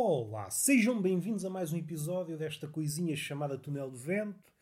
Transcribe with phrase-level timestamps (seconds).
[0.00, 4.52] Olá, sejam bem-vindos a mais um episódio desta coisinha chamada Túnel de Vento.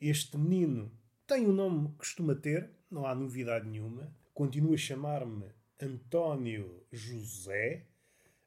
[0.00, 0.90] Este menino
[1.28, 4.12] tem o nome que costuma ter, não há novidade nenhuma.
[4.34, 5.46] Continua a chamar-me
[5.80, 7.86] António José,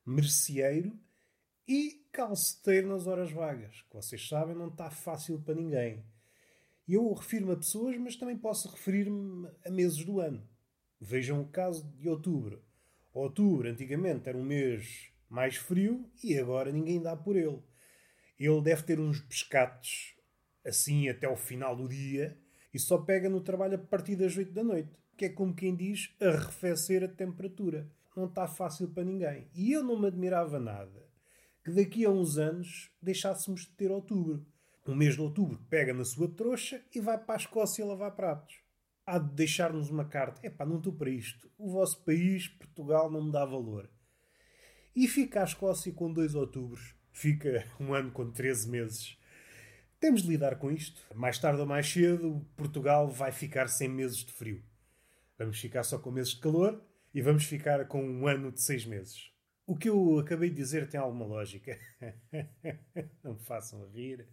[0.06, 0.92] merceeiro
[1.66, 6.04] e calceteiro nas horas vagas, que vocês sabem não está fácil para ninguém.
[6.86, 10.46] Eu refiro-me a pessoas, mas também posso referir-me a meses do ano.
[11.00, 12.62] Vejam o caso de outubro.
[13.14, 17.60] Outubro, antigamente, era um mês mais frio e agora ninguém dá por ele.
[18.40, 20.16] Ele deve ter uns pescados
[20.64, 22.38] assim até o final do dia
[22.72, 25.76] e só pega no trabalho a partir das 8 da noite, que é como quem
[25.76, 27.90] diz arrefecer a temperatura.
[28.16, 29.48] Não está fácil para ninguém.
[29.56, 31.04] E eu não me admirava nada
[31.66, 34.46] que daqui a uns anos deixássemos de ter outubro.
[34.86, 38.62] O mês de outubro pega na sua trouxa e vai para a Escócia lavar pratos.
[39.04, 40.46] Há de deixar-nos uma carta.
[40.46, 41.50] Epá, não estou para isto.
[41.58, 43.90] O vosso país, Portugal, não me dá valor.
[44.96, 46.94] E fica a Escócia com dois outubros.
[47.12, 49.18] Fica um ano com 13 meses.
[50.00, 51.02] Temos de lidar com isto.
[51.16, 54.64] Mais tarde ou mais cedo, Portugal vai ficar sem meses de frio.
[55.38, 56.80] Vamos ficar só com meses de calor
[57.12, 59.32] e vamos ficar com um ano de seis meses.
[59.66, 61.80] O que eu acabei de dizer tem alguma lógica.
[63.24, 64.28] não me façam rir,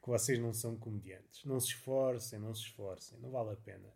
[0.00, 1.44] que vocês não são comediantes.
[1.44, 3.92] Não se esforcem, não se esforcem, não vale a pena.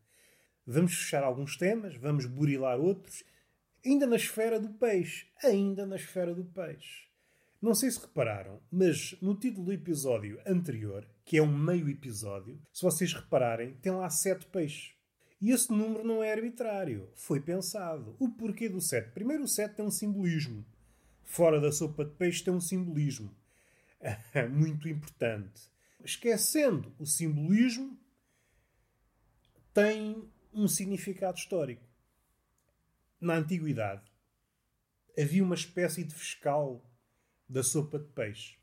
[0.67, 3.23] Vamos fechar alguns temas, vamos burilar outros
[3.85, 5.27] Ainda na esfera do peixe.
[5.43, 7.09] Ainda na esfera do peixe.
[7.61, 12.61] Não sei se repararam, mas no título do episódio anterior, que é um meio episódio,
[12.73, 14.93] se vocês repararem, tem lá sete peixes.
[15.41, 17.09] E esse número não é arbitrário.
[17.15, 18.17] Foi pensado.
[18.19, 19.11] O porquê do sete?
[19.11, 20.65] Primeiro, o sete tem um simbolismo.
[21.25, 23.35] Fora da sopa de peixe tem um simbolismo.
[24.51, 25.63] Muito importante.
[26.05, 27.99] Esquecendo o simbolismo,
[29.75, 31.88] tem um significado histórico
[33.21, 34.11] na antiguidade,
[35.19, 36.85] havia uma espécie de fiscal
[37.49, 38.57] da sopa de peixe.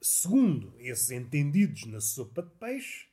[0.00, 3.08] Segundo esses entendidos na sopa de peixe,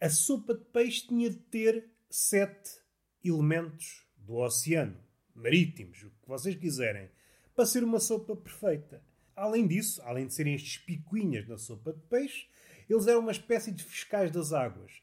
[0.00, 2.80] a sopa de peixe tinha de ter sete
[3.24, 4.98] elementos do oceano,
[5.34, 7.08] marítimos, o que vocês quiserem,
[7.54, 9.02] para ser uma sopa perfeita.
[9.36, 12.48] Além disso, além de serem estes picuinhas na sopa de peixe,
[12.88, 15.00] eles eram uma espécie de fiscais das águas.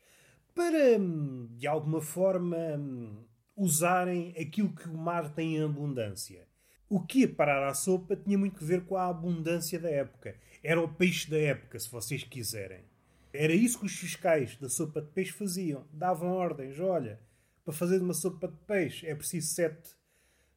[0.53, 3.23] Para, hum, de alguma forma, hum,
[3.57, 6.47] usarem aquilo que o mar tem em abundância.
[6.87, 10.35] O que ia parar à sopa tinha muito que ver com a abundância da época.
[10.63, 12.85] Era o peixe da época, se vocês quiserem.
[13.33, 15.85] Era isso que os fiscais da sopa de peixe faziam.
[15.91, 16.79] Davam ordens.
[16.79, 17.19] Olha,
[17.65, 19.89] para fazer uma sopa de peixe é preciso sete,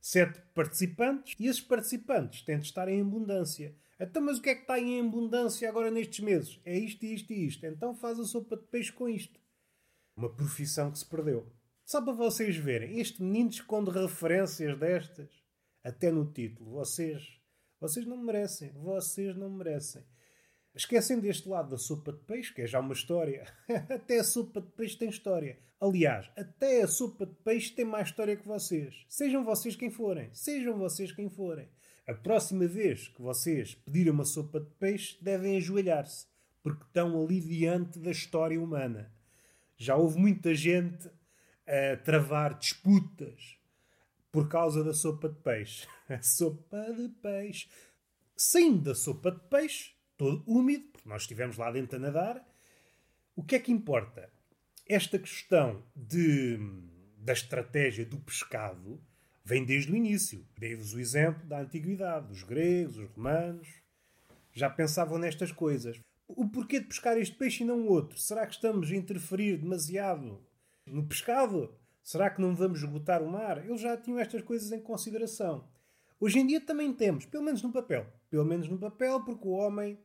[0.01, 3.75] sete participantes e esses participantes têm de estar em abundância.
[3.99, 6.61] Então, mas o que é que está em abundância agora nestes meses?
[6.65, 7.67] É isto, isto e isto.
[7.67, 9.41] Então faz a sopa de peixe com isto.
[10.17, 11.51] Uma profissão que se perdeu.
[11.91, 15.29] Só para vocês verem, este menino esconde referências destas.
[15.83, 16.71] Até no título.
[16.71, 17.21] Vocês,
[17.81, 18.71] vocês não merecem.
[18.75, 20.05] Vocês não merecem.
[20.73, 23.45] Esquecendo este lado da sopa de peixe, que é já uma história.
[23.91, 25.59] até a sopa de peixe tem história.
[25.81, 29.05] Aliás, até a sopa de peixe tem mais história que vocês.
[29.09, 30.33] Sejam vocês quem forem.
[30.33, 31.69] Sejam vocês quem forem.
[32.07, 36.29] A próxima vez que vocês pedirem uma sopa de peixe, devem ajoelhar-se,
[36.63, 39.13] porque estão ali diante da história humana.
[39.77, 41.11] Já houve muita gente
[41.67, 43.59] a travar disputas
[44.33, 45.87] por causa da sopa de peixe.
[46.09, 47.69] A sopa de peixe.
[48.37, 52.45] Saindo da sopa de peixe, todo úmido, porque nós estivemos lá dentro a nadar,
[53.37, 54.31] o que é que importa?
[54.89, 56.59] Esta questão de,
[57.17, 59.01] da estratégia do pescado
[59.45, 60.47] vem desde o início.
[60.59, 62.33] Dei-vos o exemplo da antiguidade.
[62.33, 63.69] Os gregos, os romanos
[64.53, 66.01] já pensavam nestas coisas.
[66.27, 68.19] O porquê de pescar este peixe e não outro?
[68.19, 70.41] Será que estamos a interferir demasiado
[70.91, 71.75] no pescado?
[72.03, 73.65] Será que não vamos esgotar o mar?
[73.65, 75.69] Eles já tinham estas coisas em consideração.
[76.19, 78.07] Hoje em dia também temos, pelo menos no papel.
[78.29, 79.99] Pelo menos no papel, porque o homem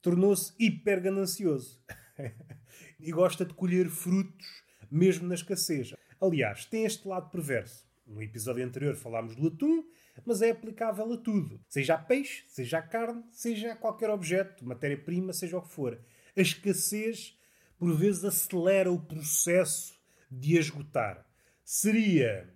[0.00, 1.82] tornou-se hiper ganancioso
[3.00, 5.94] e gosta de colher frutos mesmo na escassez.
[6.20, 7.84] Aliás, tem este lado perverso.
[8.06, 9.82] No episódio anterior falámos do atum,
[10.24, 11.60] mas é aplicável a tudo.
[11.68, 15.98] Seja a peixe, seja a carne, seja a qualquer objeto, matéria-prima, seja o que for.
[16.36, 17.38] A escassez,
[17.78, 19.94] por vezes, acelera o processo
[20.30, 21.26] de esgotar.
[21.64, 22.52] Seria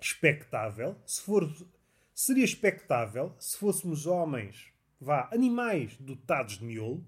[0.00, 1.50] expectável, se for,
[2.14, 7.06] seria expectável se fôssemos homens, vá, animais dotados de miolo,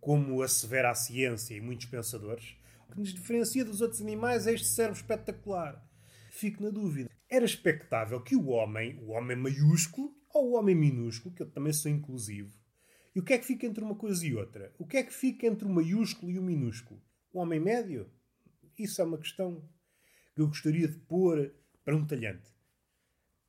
[0.00, 2.56] como assevera a ciência e muitos pensadores.
[2.88, 5.82] O que nos diferencia dos outros animais é este cérebro espetacular.
[6.30, 7.10] Fico na dúvida.
[7.28, 11.72] Era expectável que o homem, o homem maiúsculo ou o homem minúsculo, que eu também
[11.72, 12.62] sou inclusivo,
[13.14, 14.74] e o que é que fica entre uma coisa e outra?
[14.78, 17.00] O que é que fica entre o maiúsculo e o minúsculo?
[17.32, 18.10] O homem médio?
[18.78, 19.62] Isso é uma questão
[20.34, 21.54] que eu gostaria de pôr
[21.84, 22.50] para um talhante.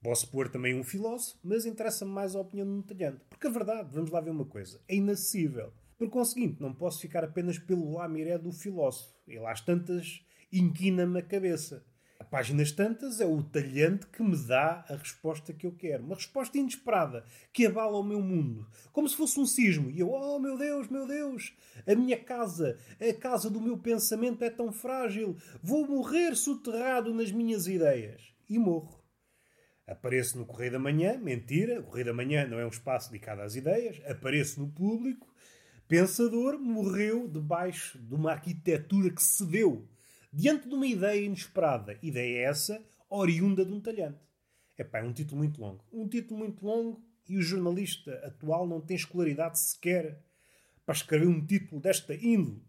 [0.02, 3.24] Posso pôr também um filósofo, mas interessa-me mais a opinião de um talhante.
[3.30, 5.74] Porque a verdade, vamos lá ver uma coisa, é inacessível.
[5.98, 9.14] Por conseguinte, não posso ficar apenas pelo lamiré do filósofo.
[9.26, 11.86] Ele às tantas inquina-me a cabeça.
[12.34, 16.04] Páginas tantas é o talhante que me dá a resposta que eu quero.
[16.04, 18.68] Uma resposta inesperada, que abala o meu mundo.
[18.92, 19.92] Como se fosse um sismo.
[19.92, 24.44] E eu, oh meu Deus, meu Deus, a minha casa, a casa do meu pensamento
[24.44, 25.38] é tão frágil.
[25.62, 28.34] Vou morrer soterrado nas minhas ideias.
[28.50, 29.00] E morro.
[29.86, 33.44] Apareço no Correio da Manhã, mentira, o Correio da Manhã não é um espaço dedicado
[33.44, 34.02] às ideias.
[34.08, 35.32] Apareço no público,
[35.88, 39.88] pensador, morreu debaixo de uma arquitetura que cedeu
[40.34, 41.98] diante de uma ideia inesperada.
[42.02, 44.20] Ideia essa, oriunda de um talhante.
[44.76, 45.86] Epá, é um título muito longo.
[45.92, 50.20] Um título muito longo e o jornalista atual não tem escolaridade sequer
[50.84, 52.62] para escrever um título desta índole.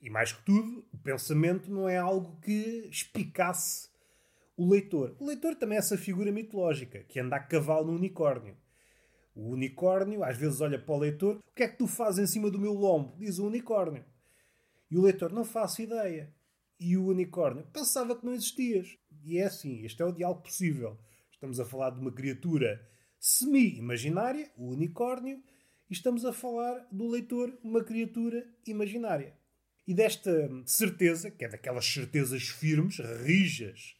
[0.00, 3.90] E mais que tudo, o pensamento não é algo que espicasse
[4.56, 5.14] o leitor.
[5.18, 8.56] O leitor também é essa figura mitológica que anda a cavalo no unicórnio.
[9.34, 12.26] O unicórnio às vezes olha para o leitor: O que é que tu fazes em
[12.26, 13.14] cima do meu lombo?
[13.18, 14.04] Diz o unicórnio.
[14.90, 16.34] E o leitor: Não faço ideia.
[16.80, 18.96] E o unicórnio: Pensava que não existias.
[19.22, 20.98] E é assim: este é o diálogo possível.
[21.30, 22.80] Estamos a falar de uma criatura
[23.18, 25.42] semi-imaginária, o unicórnio,
[25.90, 29.36] e estamos a falar do leitor, uma criatura imaginária.
[29.86, 33.96] E desta certeza, que é daquelas certezas firmes, rijas,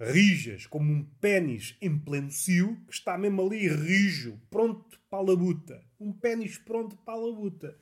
[0.00, 5.22] rijas, como um pênis em pleno cio, que está mesmo ali rijo, pronto para a
[5.22, 5.84] labuta.
[6.00, 7.76] Um pênis pronto para a labuta.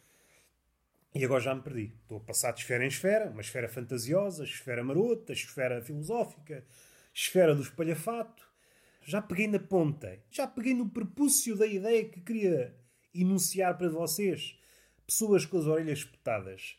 [1.15, 1.93] E agora já me perdi.
[2.03, 6.65] Estou a passar de esfera em esfera, uma esfera fantasiosa, esfera marota, esfera filosófica,
[7.13, 8.49] esfera do espalhafato.
[9.03, 12.77] Já peguei na ponta, já peguei no prepúcio da ideia que queria
[13.13, 14.57] enunciar para vocês.
[15.05, 16.77] Pessoas com as orelhas espetadas.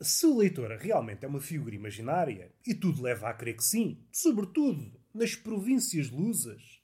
[0.00, 4.04] Se o leitor realmente é uma figura imaginária, e tudo leva a crer que sim,
[4.10, 6.80] sobretudo nas províncias lusas,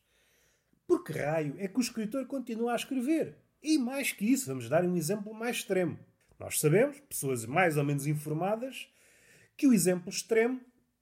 [0.87, 3.39] por que raio é que o escritor continua a escrever?
[3.63, 5.99] E mais que isso, vamos dar um exemplo mais extremo.
[6.45, 8.87] Nós sabemos, pessoas mais ou menos informadas,
[9.57, 10.61] que o exemplo extremo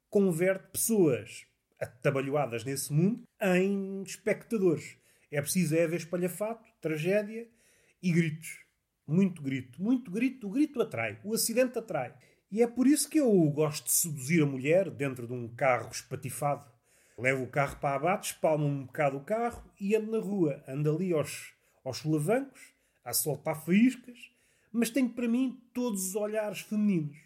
[0.09, 1.45] converte pessoas
[1.81, 4.97] atabalhoadas nesse mundo em espectadores.
[5.33, 7.49] É preciso é haver espalhafato, tragédia
[8.01, 8.61] e gritos.
[9.05, 10.47] Muito grito, muito grito.
[10.47, 12.15] O grito atrai, o acidente atrai.
[12.49, 15.91] E é por isso que eu gosto de seduzir a mulher dentro de um carro
[15.91, 16.71] espatifado.
[17.19, 20.63] Levo o carro para abate, espalmo um bocado o carro e ando na rua.
[20.69, 21.53] Ando ali aos,
[21.85, 22.61] aos solavancos,
[23.05, 24.32] a soltar faíscas,
[24.73, 27.17] mas tenho para mim todos os olhares femininos.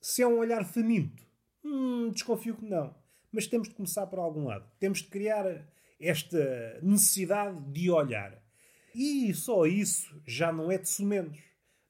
[0.00, 1.26] Se é um olhar faminto,
[1.64, 2.94] hum, desconfio que não.
[3.32, 4.70] Mas temos de começar por algum lado.
[4.78, 5.44] Temos de criar
[5.98, 8.40] esta necessidade de olhar.
[8.94, 11.38] E só isso já não é de sumenos.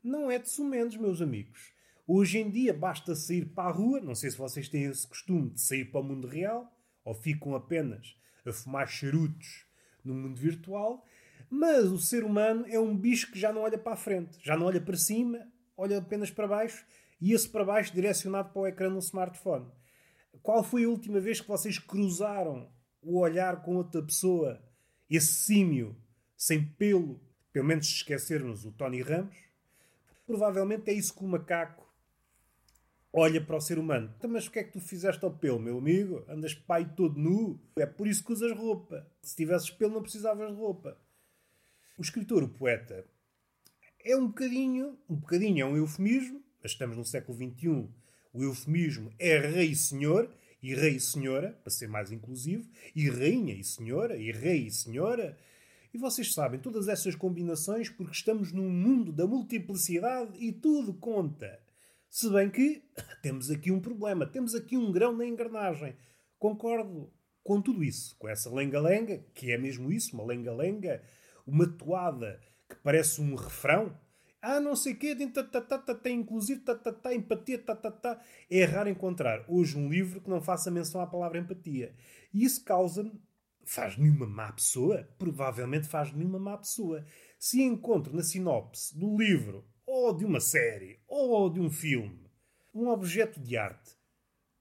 [0.02, 1.72] Não é de sumenos, meus amigos.
[2.06, 5.50] Hoje em dia basta sair para a rua, não sei se vocês têm esse costume
[5.50, 6.72] de sair para o mundo real,
[7.04, 8.16] ou ficam apenas
[8.46, 9.66] a fumar charutos
[10.02, 11.04] no mundo virtual,
[11.50, 14.56] mas o ser humano é um bicho que já não olha para a frente, já
[14.56, 15.46] não olha para cima,
[15.76, 16.84] olha apenas para baixo
[17.20, 19.66] e esse para baixo direcionado para o ecrã do smartphone.
[20.42, 22.70] Qual foi a última vez que vocês cruzaram
[23.02, 24.62] o olhar com outra pessoa,
[25.08, 25.96] esse símio
[26.36, 27.20] sem pelo,
[27.52, 29.36] pelo menos se esquecermos o Tony Ramos,
[30.26, 31.88] provavelmente é isso que o macaco
[33.12, 34.12] olha para o ser humano.
[34.16, 36.24] Então, mas o que é que tu fizeste ao pelo, meu amigo?
[36.28, 37.60] Andas pai todo nu?
[37.76, 39.06] É por isso que usas roupa.
[39.22, 40.96] Se tivesses pelo, não precisavas de roupa.
[41.98, 43.04] O escritor, o poeta,
[44.04, 47.88] é um bocadinho, um bocadinho é um eufemismo, mas estamos no século XXI.
[48.32, 53.10] O eufemismo é rei e senhor, e rei e senhora, para ser mais inclusivo, e
[53.10, 55.36] rainha e senhora, e rei e senhora,
[55.92, 61.58] e vocês sabem todas essas combinações porque estamos num mundo da multiplicidade e tudo conta.
[62.08, 62.80] Se bem que
[63.24, 65.96] temos aqui um problema, temos aqui um grão na engrenagem.
[66.38, 67.12] Concordo
[67.42, 71.02] com tudo isso, com essa lenga-lenga, que é mesmo isso, uma lenga-lenga,
[71.48, 73.98] uma toada que parece um refrão.
[74.40, 75.32] Ah, não sei o quê, tem
[76.02, 76.62] tem inclusive
[77.14, 77.64] empatia.
[78.50, 81.94] É raro encontrar hoje um livro que não faça menção à palavra empatia.
[82.32, 83.12] E isso causa-me
[83.64, 85.06] faz-me uma má pessoa?
[85.18, 87.04] Provavelmente faz-me uma má pessoa.
[87.38, 92.30] Se encontro na sinopse do livro, ou de uma série, ou de um filme,
[92.74, 93.96] um objeto de arte,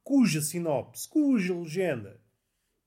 [0.04, 2.22] cuja sinopse, cuja legenda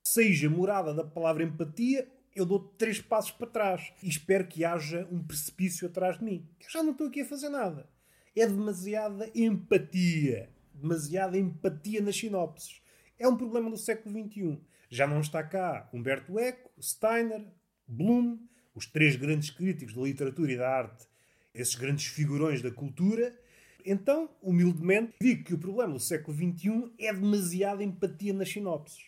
[0.03, 5.07] seja morada da palavra empatia, eu dou três passos para trás e espero que haja
[5.11, 6.47] um precipício atrás de mim.
[6.59, 7.89] Eu já não estou aqui a fazer nada.
[8.35, 10.49] É demasiada empatia.
[10.73, 12.81] Demasiada empatia nas sinopses.
[13.19, 14.59] É um problema do século XXI.
[14.89, 17.45] Já não está cá Humberto Eco, Steiner,
[17.87, 18.39] Bloom,
[18.73, 21.07] os três grandes críticos da literatura e da arte,
[21.53, 23.37] esses grandes figurões da cultura.
[23.85, 29.03] Então, humildemente, digo que o problema do século XXI é demasiada empatia nas sinopses.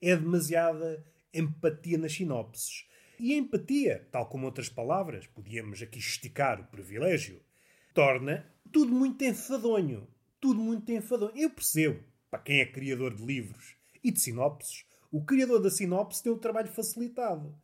[0.00, 2.86] É demasiada empatia nas sinopses.
[3.18, 7.42] E a empatia, tal como outras palavras, podíamos aqui esticar o privilégio,
[7.92, 10.06] torna tudo muito enfadonho.
[10.40, 11.36] Tudo muito enfadonho.
[11.36, 16.22] Eu percebo, para quem é criador de livros e de sinopses, o criador da sinopse
[16.22, 17.56] tem o trabalho facilitado.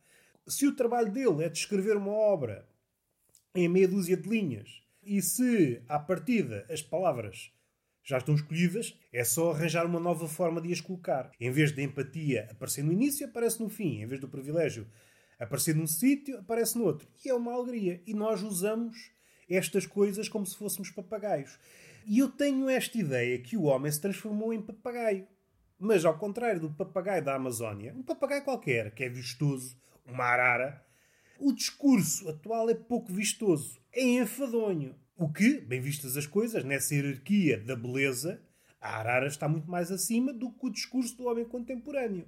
[0.47, 2.67] Se o trabalho dele é de escrever uma obra
[3.53, 7.51] em meia dúzia de linhas e se, à partida, as palavras
[8.05, 11.31] já estão escolhidas, é só arranjar uma nova forma de as colocar.
[11.39, 14.01] Em vez de empatia aparecer no início, aparece no fim.
[14.01, 14.87] Em vez do privilégio
[15.39, 17.07] aparecer num sítio, aparece no outro.
[17.25, 18.01] E é uma alegria.
[18.05, 19.11] E nós usamos
[19.49, 21.57] estas coisas como se fôssemos papagaios.
[22.05, 25.27] E eu tenho esta ideia que o homem se transformou em papagaio.
[25.79, 30.85] Mas ao contrário do papagaio da Amazónia, um papagaio qualquer, que é vistoso, uma arara,
[31.39, 34.95] o discurso atual é pouco vistoso, é enfadonho.
[35.17, 38.41] O que, bem vistas as coisas, nessa hierarquia da beleza,
[38.81, 42.27] a arara está muito mais acima do que o discurso do homem contemporâneo.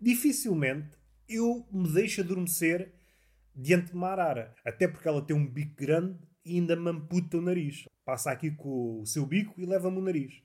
[0.00, 0.96] Dificilmente
[1.28, 2.92] eu me deixo adormecer
[3.52, 7.36] diante de uma arara, até porque ela tem um bico grande e ainda me amputa
[7.36, 7.84] o nariz.
[8.04, 10.40] Passa aqui com o seu bico e leva-me o nariz.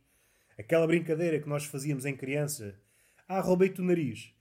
[0.58, 2.80] Aquela brincadeira que nós fazíamos em criança.
[3.28, 4.34] Ah, roubei-te o nariz.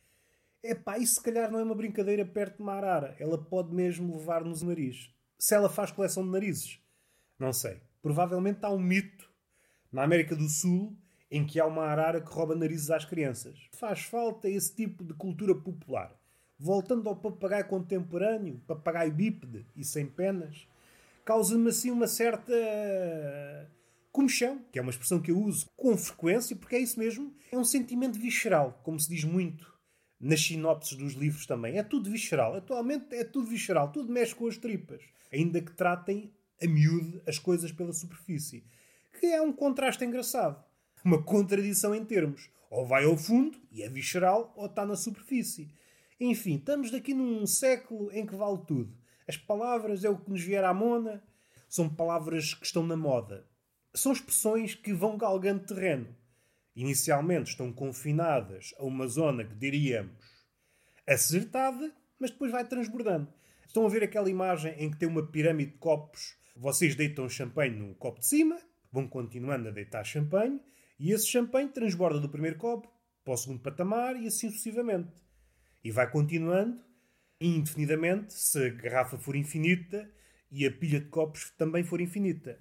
[0.63, 3.15] É pá, isso se calhar não é uma brincadeira perto de uma arara.
[3.19, 5.11] Ela pode mesmo levar-nos o nariz.
[5.39, 6.83] Se ela faz coleção de narizes.
[7.45, 7.77] Não sei.
[8.01, 9.31] Provavelmente há um mito
[9.93, 10.97] na América do Sul
[11.31, 13.69] em que há uma arara que rouba narizes às crianças.
[13.75, 16.11] Faz falta esse tipo de cultura popular.
[16.59, 20.67] Voltando ao papagaio contemporâneo, papagaio bípede e sem penas,
[21.23, 22.51] causa-me assim uma certa
[24.11, 27.59] comichão, que é uma expressão que eu uso com frequência, porque é isso mesmo, é
[27.59, 29.71] um sentimento visceral, como se diz muito
[30.19, 31.77] nas sinopses dos livros também.
[31.77, 32.55] É tudo visceral.
[32.55, 35.03] Atualmente é tudo visceral, tudo mexe com as tripas.
[35.31, 36.33] Ainda que tratem
[36.63, 38.65] a miúde as coisas pela superfície.
[39.19, 40.63] Que é um contraste engraçado.
[41.05, 42.51] Uma contradição em termos.
[42.71, 45.71] Ou vai ao fundo e é visceral, ou está na superfície.
[46.19, 48.97] Enfim, estamos daqui num século em que vale tudo.
[49.29, 51.23] As palavras é o que nos vier à mona,
[51.69, 53.47] são palavras que estão na moda
[53.95, 56.15] são expressões que vão galgando terreno.
[56.75, 60.13] Inicialmente estão confinadas a uma zona que diríamos
[61.07, 63.33] acertada, mas depois vai transbordando.
[63.65, 66.37] Estão a ver aquela imagem em que tem uma pirâmide de copos?
[66.57, 68.59] Vocês deitam champanhe no copo de cima,
[68.93, 70.61] vão continuando a deitar champanhe,
[70.99, 72.89] e esse champanhe transborda do primeiro copo
[73.25, 75.13] para o segundo patamar e assim sucessivamente.
[75.83, 76.81] E vai continuando
[77.41, 80.09] indefinidamente se a garrafa for infinita
[80.51, 82.59] e a pilha de copos também for infinita.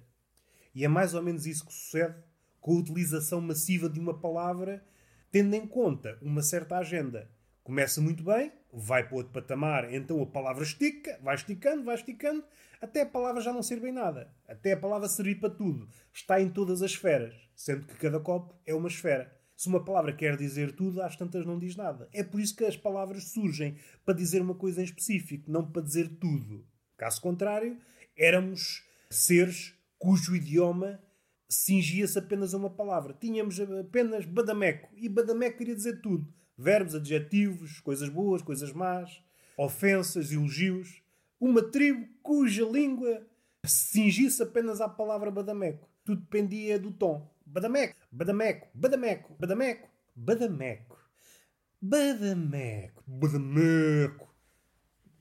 [0.74, 2.20] E é mais ou menos isso que sucede
[2.60, 4.84] com a utilização massiva de uma palavra,
[5.30, 7.30] tendo em conta uma certa agenda.
[7.62, 12.44] Começa muito bem, vai para outro patamar, então a palavra estica, vai esticando, vai esticando,
[12.80, 14.30] até a palavra já não servir nada.
[14.46, 15.88] Até a palavra servir para tudo.
[16.12, 19.32] Está em todas as esferas, sendo que cada copo é uma esfera.
[19.56, 22.08] Se uma palavra quer dizer tudo, às tantas não diz nada.
[22.12, 25.82] É por isso que as palavras surgem para dizer uma coisa em específico, não para
[25.82, 26.66] dizer tudo.
[26.96, 27.78] Caso contrário,
[28.16, 31.00] éramos seres cujo idioma
[31.48, 33.14] cingia-se apenas a uma palavra.
[33.14, 34.90] Tínhamos apenas badameco.
[34.96, 39.22] E badameco queria dizer tudo: verbos, adjetivos, coisas boas, coisas más,
[39.56, 41.02] ofensas, elogios.
[41.40, 43.26] Uma tribo cuja língua
[43.66, 45.88] cingisse apenas à palavra badameco.
[46.04, 47.30] Tudo dependia do tom.
[47.46, 50.98] Badameco, badameco, badameco, badameco, badameco,
[51.80, 54.34] badameco, badameco.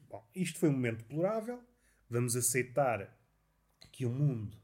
[0.10, 1.60] Bom, isto foi um momento deplorável.
[2.10, 3.18] Vamos aceitar
[3.92, 4.58] que o mundo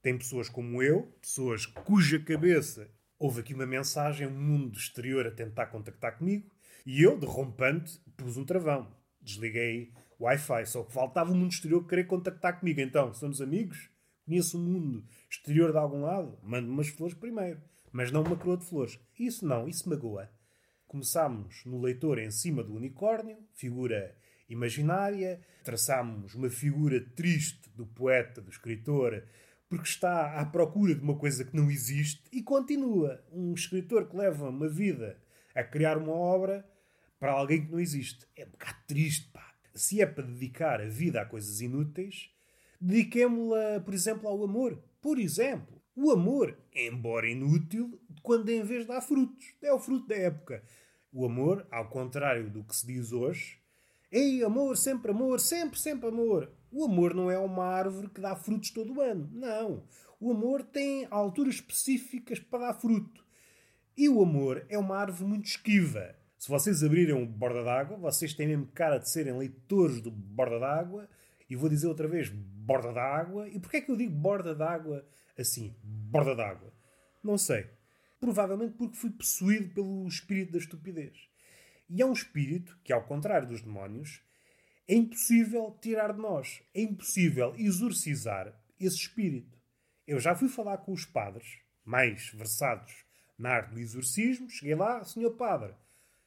[0.00, 2.90] tem pessoas como eu, pessoas cuja cabeça
[3.22, 6.50] houve aqui uma mensagem, um mundo exterior a tentar contactar comigo,
[6.84, 8.92] e eu, de rompante, pus um travão.
[9.20, 10.66] Desliguei o Wi-Fi.
[10.66, 12.80] Só que faltava o mundo exterior querer contactar comigo.
[12.80, 13.88] Então, somos amigos?
[14.26, 16.36] Conheço o mundo exterior de algum lado?
[16.42, 17.62] Mando umas flores primeiro.
[17.92, 18.98] Mas não uma coroa de flores.
[19.16, 20.28] Isso não, isso magoa.
[20.88, 24.16] Começámos no leitor em cima do unicórnio, figura
[24.48, 25.40] imaginária.
[25.62, 29.22] Traçámos uma figura triste do poeta, do escritor,
[29.72, 33.24] porque está à procura de uma coisa que não existe e continua.
[33.32, 35.16] Um escritor que leva uma vida
[35.54, 36.62] a criar uma obra
[37.18, 38.26] para alguém que não existe.
[38.36, 39.54] É um bocado triste, pá.
[39.74, 42.28] Se é para dedicar a vida a coisas inúteis,
[42.78, 44.78] dediquemo-la, por exemplo, ao amor.
[45.00, 49.54] Por exemplo, o amor, embora inútil, quando em vez dá frutos.
[49.62, 50.62] É o fruto da época.
[51.10, 53.58] O amor, ao contrário do que se diz hoje,
[54.10, 56.52] Ei, amor, sempre amor, sempre, sempre amor.
[56.72, 59.28] O amor não é uma árvore que dá frutos todo o ano.
[59.30, 59.84] Não.
[60.18, 63.22] O amor tem alturas específicas para dar fruto.
[63.94, 66.16] E o amor é uma árvore muito esquiva.
[66.38, 70.58] Se vocês abrirem o borda d'água, vocês têm mesmo cara de serem leitores do borda
[70.58, 71.08] d'água.
[71.48, 73.48] E vou dizer outra vez borda d'água.
[73.50, 75.06] E porquê é que eu digo borda d'água
[75.38, 75.76] assim?
[75.82, 76.72] Borda d'água.
[77.22, 77.66] Não sei.
[78.18, 81.28] Provavelmente porque fui possuído pelo espírito da estupidez.
[81.90, 84.22] E é um espírito que, ao contrário dos demónios,
[84.88, 86.62] é impossível tirar de nós.
[86.74, 89.58] É impossível exorcizar esse espírito.
[90.06, 92.92] Eu já fui falar com os padres mais versados
[93.38, 94.50] na arte do exorcismo.
[94.50, 95.74] Cheguei lá, senhor padre,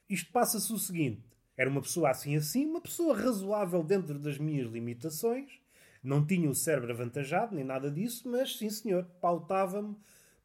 [0.10, 1.24] isto passa-se o seguinte.
[1.58, 5.60] Era uma pessoa assim assim, uma pessoa razoável dentro das minhas limitações.
[6.04, 9.96] Não tinha o cérebro avantajado, nem nada disso, mas sim senhor, pautava-me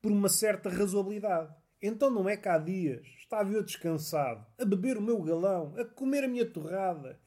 [0.01, 1.55] por uma certa razoabilidade.
[1.83, 5.85] Então não é que há dias estava eu descansado, a beber o meu galão, a
[5.85, 7.21] comer a minha torrada,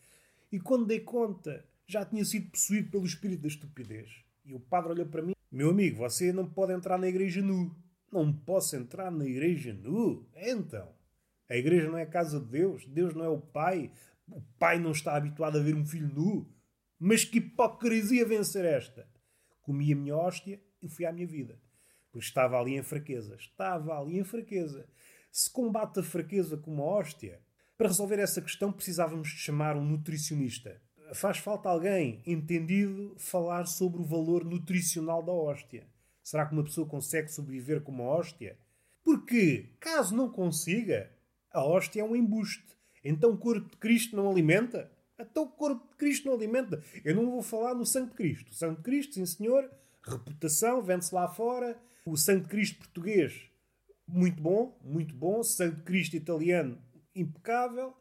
[0.54, 4.24] e quando dei conta já tinha sido possuído pelo espírito da estupidez.
[4.46, 7.76] E o padre olhou para mim: Meu amigo, você não pode entrar na igreja nu.
[8.12, 10.30] Não posso entrar na igreja nu?
[10.36, 10.94] Então,
[11.50, 13.92] a igreja não é a casa de Deus, Deus não é o pai,
[14.28, 16.48] o pai não está habituado a ver um filho nu.
[17.00, 19.10] Mas que hipocrisia vencer esta!
[19.64, 21.60] Comi a minha hóstia e fui à minha vida.
[22.12, 23.36] Porque estava ali em fraqueza.
[23.36, 24.88] Estava ali em fraqueza.
[25.32, 27.42] Se combate a fraqueza com uma hóstia,
[27.84, 30.82] para resolver essa questão precisávamos de chamar um nutricionista.
[31.14, 35.86] Faz falta alguém entendido falar sobre o valor nutricional da hóstia.
[36.24, 38.58] Será que uma pessoa consegue sobreviver com uma hóstia?
[39.04, 41.12] Porque, caso não consiga,
[41.52, 42.64] a hóstia é um embuste.
[43.04, 44.90] Então o corpo de Cristo não alimenta?
[45.20, 46.82] Então o corpo de Cristo não alimenta.
[47.04, 48.50] Eu não vou falar no sangue de Cristo.
[48.50, 49.70] O sangue de Cristo, sim senhor,
[50.02, 51.78] reputação, vende-se lá fora.
[52.06, 53.42] O sangue de Cristo português,
[54.08, 55.44] muito bom, muito bom.
[55.44, 56.82] Sangue de Cristo italiano,
[57.16, 57.94] impecável.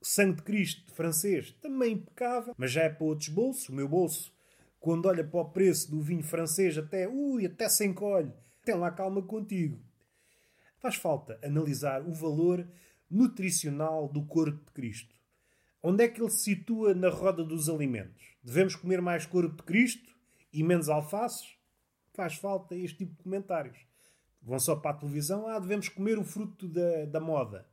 [0.00, 2.54] Sangue de Cristo francês, também impecável.
[2.58, 3.68] Mas já é para outros bolsos.
[3.68, 4.32] O meu bolso,
[4.80, 8.32] quando olha para o preço do vinho francês, até, ui, até se encolhe.
[8.64, 9.80] Tem lá calma contigo.
[10.78, 12.66] Faz falta analisar o valor
[13.08, 15.14] nutricional do corpo de Cristo.
[15.82, 18.22] Onde é que ele se situa na roda dos alimentos?
[18.42, 20.12] Devemos comer mais corpo de Cristo
[20.52, 21.56] e menos alfaces?
[22.14, 23.78] Faz falta este tipo de comentários.
[24.40, 25.46] Vão só para a televisão.
[25.46, 27.66] Ah, devemos comer o fruto da, da moda.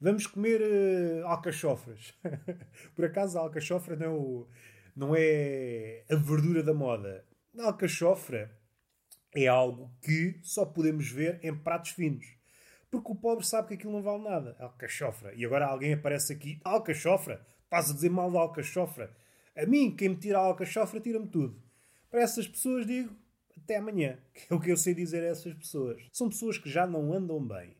[0.00, 2.14] Vamos comer uh, alcachofras.
[2.94, 4.46] Por acaso a alcachofra não,
[4.94, 7.24] não é a verdura da moda.
[7.58, 8.56] A alcachofra
[9.34, 12.26] é algo que só podemos ver em pratos finos.
[12.90, 14.56] Porque o pobre sabe que aquilo não vale nada.
[14.60, 15.34] Alcachofra.
[15.34, 16.60] E agora alguém aparece aqui.
[16.64, 17.44] Alcachofra?
[17.64, 19.14] Estás a dizer mal da alcachofra?
[19.56, 21.60] A mim, quem me tira a alcachofra, tira-me tudo.
[22.08, 23.14] Para essas pessoas digo,
[23.56, 24.18] até amanhã.
[24.32, 26.00] Que é o que eu sei dizer a essas pessoas.
[26.12, 27.76] São pessoas que já não andam bem.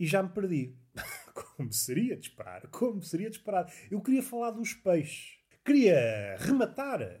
[0.00, 0.74] E já me perdi.
[1.56, 2.66] Como seria de esperar?
[2.68, 3.72] Como seria de esperar?
[3.90, 5.38] Eu queria falar dos peixes.
[5.64, 7.20] Queria rematar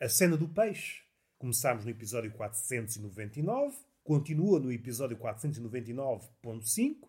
[0.00, 1.02] a cena do peixe.
[1.38, 7.08] Começámos no episódio 499, continua no episódio 499.5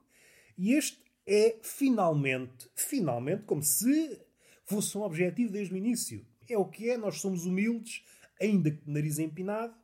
[0.57, 4.21] e este é finalmente, finalmente, como se
[4.63, 6.25] fosse um objetivo desde o início.
[6.49, 8.05] É o que é, nós somos humildes,
[8.39, 9.75] ainda que de nariz empinado.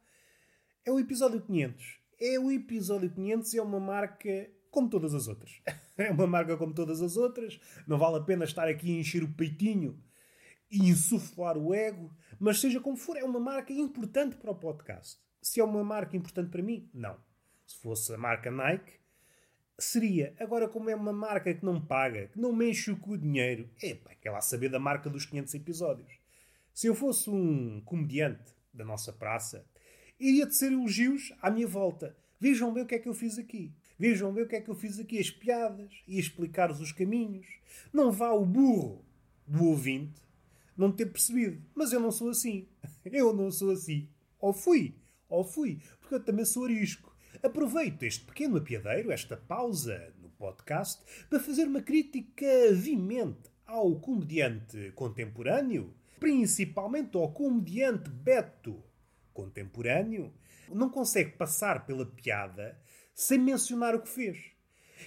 [0.85, 1.99] É o episódio 500.
[2.19, 5.59] É o episódio 500 é uma marca como todas as outras.
[5.97, 7.59] É uma marca como todas as outras.
[7.87, 9.99] Não vale a pena estar aqui a encher o peitinho
[10.69, 12.15] e insuflar o ego.
[12.39, 15.19] Mas seja como for, é uma marca importante para o podcast.
[15.41, 17.17] Se é uma marca importante para mim, não.
[17.65, 18.99] Se fosse a marca Nike,
[19.79, 20.35] seria.
[20.39, 23.95] Agora, como é uma marca que não paga, que não me enche o dinheiro, é
[24.21, 26.19] quer lá saber da marca dos 500 episódios.
[26.75, 29.65] Se eu fosse um comediante da nossa praça,
[30.19, 32.15] iria tecer elogios à minha volta.
[32.39, 33.73] Vejam bem o que é que eu fiz aqui.
[33.99, 37.47] Vejam bem o que é que eu fiz aqui, as piadas e explicar-vos os caminhos.
[37.91, 39.03] Não vá o burro
[39.45, 40.27] do ouvinte
[40.77, 41.61] não ter percebido.
[41.73, 42.67] Mas eu não sou assim.
[43.05, 44.07] Eu não sou assim.
[44.39, 44.93] Ou fui,
[45.29, 47.15] ou fui, porque eu também sou arisco.
[47.41, 54.91] Aproveito este pequeno apiadeiro, esta pausa no podcast, para fazer uma crítica vimente ao comediante
[54.93, 58.83] contemporâneo, principalmente ao comediante Beto
[59.33, 60.33] contemporâneo,
[60.69, 62.77] não consegue passar pela piada
[63.17, 64.37] sem mencionar o que fez.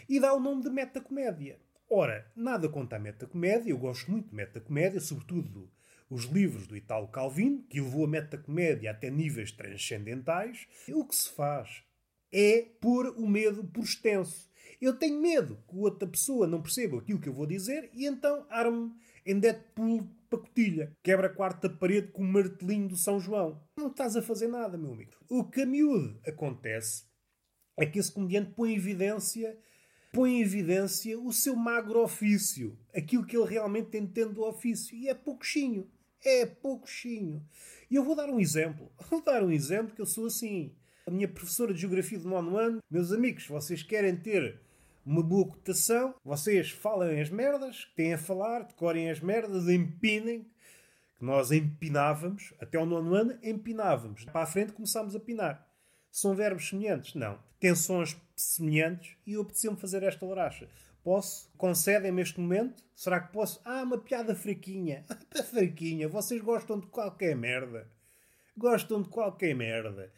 [0.09, 1.61] E dá o nome de metacomédia.
[1.89, 5.71] Ora, nada contra a metacomédia, eu gosto muito de metacomédia, sobretudo
[6.11, 10.67] os livros do Italo Calvino, que levou a metacomédia até níveis transcendentais.
[10.89, 11.85] O que se faz
[12.33, 14.51] é pôr o medo por extenso.
[14.81, 18.45] Eu tenho medo que outra pessoa não perceba aquilo que eu vou dizer e então
[18.51, 18.93] arme
[19.25, 20.97] em Deadpool pacotilha.
[21.01, 23.63] Quebra a quarta parede com o martelinho do São João.
[23.77, 25.13] Não estás a fazer nada, meu amigo.
[25.29, 27.10] O que a miúde acontece
[27.81, 29.59] é que esse comediante põe em evidência
[30.13, 35.09] põe em evidência o seu magro ofício, aquilo que ele realmente entende do ofício, e
[35.09, 35.89] é pouquinho,
[36.25, 37.45] é pouquinho.
[37.91, 40.75] E eu vou dar um exemplo, vou dar um exemplo que eu sou assim.
[41.07, 44.61] A minha professora de Geografia do nono ano, meus amigos, vocês querem ter
[45.05, 50.47] uma boa cotação, vocês falem as merdas que têm a falar, decorem as merdas, empinem,
[51.19, 54.25] que nós empinávamos, até o nono ano empinávamos.
[54.27, 55.70] Para a frente começámos a pinar.
[56.11, 57.15] São verbos semelhantes?
[57.15, 57.39] Não.
[57.59, 60.69] Tensões semelhantes e eu apeteceu-me fazer esta laracha.
[61.03, 61.51] Posso?
[61.57, 62.83] Concedem-me este momento?
[62.95, 63.61] Será que posso?
[63.65, 65.05] Ah, uma piada fraquinha.
[65.51, 66.09] fraquinha.
[66.09, 67.89] Vocês gostam de qualquer merda.
[68.57, 70.13] Gostam de qualquer merda.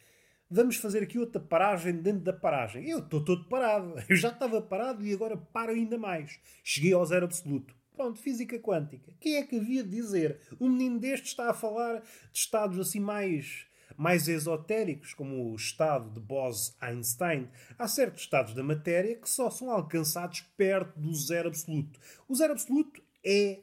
[0.49, 2.89] Vamos fazer aqui outra paragem dentro da paragem.
[2.89, 3.95] Eu estou todo parado.
[4.09, 6.39] Eu já estava parado e agora paro ainda mais.
[6.63, 7.73] Cheguei ao zero absoluto.
[7.95, 9.13] Pronto, física quântica.
[9.19, 10.39] Quem é que havia de dizer?
[10.59, 16.09] Um menino deste está a falar de estados assim mais mais esotéricos, como o estado
[16.11, 21.99] de Bose-Einstein, há certos estados da matéria que só são alcançados perto do zero absoluto.
[22.27, 23.59] O zero absoluto é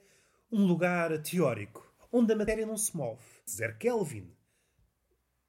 [0.51, 3.23] um lugar teórico, onde a matéria não se move.
[3.49, 4.31] Zero Kelvin.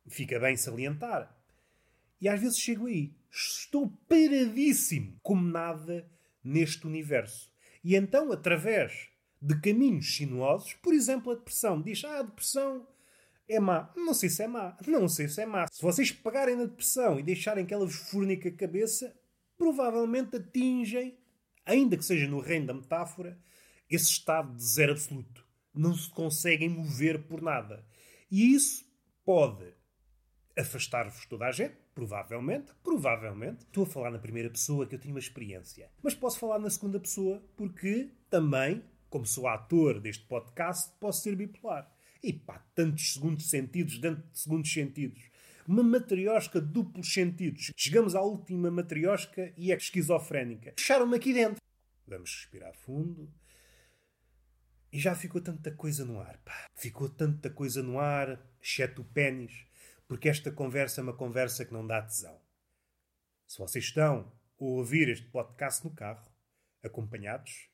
[0.07, 1.35] Fica bem salientar.
[2.19, 3.15] E às vezes chego aí.
[3.31, 6.09] Estou paradíssimo, como nada
[6.43, 7.49] neste universo.
[7.83, 9.09] E então, através
[9.41, 11.81] de caminhos sinuosos, por exemplo, a depressão.
[11.81, 12.87] Diz, ah, a depressão
[13.55, 13.91] é má.
[13.95, 14.77] Não sei se é má.
[14.87, 15.67] Não sei se é má.
[15.71, 19.15] Se vocês pegarem na depressão e deixarem que ela vos fornique a cabeça,
[19.57, 21.17] provavelmente atingem,
[21.65, 23.37] ainda que seja no reino da metáfora,
[23.89, 25.45] esse estado de zero absoluto.
[25.73, 27.85] Não se conseguem mover por nada.
[28.29, 28.85] E isso
[29.23, 29.73] pode
[30.57, 33.63] afastar-vos toda a gente, provavelmente, provavelmente.
[33.65, 35.91] Estou a falar na primeira pessoa que eu tenho uma experiência.
[36.01, 41.35] Mas posso falar na segunda pessoa porque também, como sou ator deste podcast, posso ser
[41.35, 41.89] bipolar.
[42.23, 45.21] E pá, tantos segundos sentidos de segundos sentidos.
[45.67, 47.71] Uma matriosca de duplos sentidos.
[47.75, 50.73] Chegamos à última matriosca e é esquizofrénica.
[50.77, 51.62] Fecharam-me aqui dentro.
[52.07, 53.31] Vamos respirar fundo.
[54.91, 56.67] E já ficou tanta coisa no ar, pá.
[56.75, 59.65] Ficou tanta coisa no ar, exceto o pênis,
[60.07, 62.38] porque esta conversa é uma conversa que não dá tesão.
[63.47, 66.29] Se vocês estão a ouvir este podcast no carro,
[66.84, 67.70] acompanhados,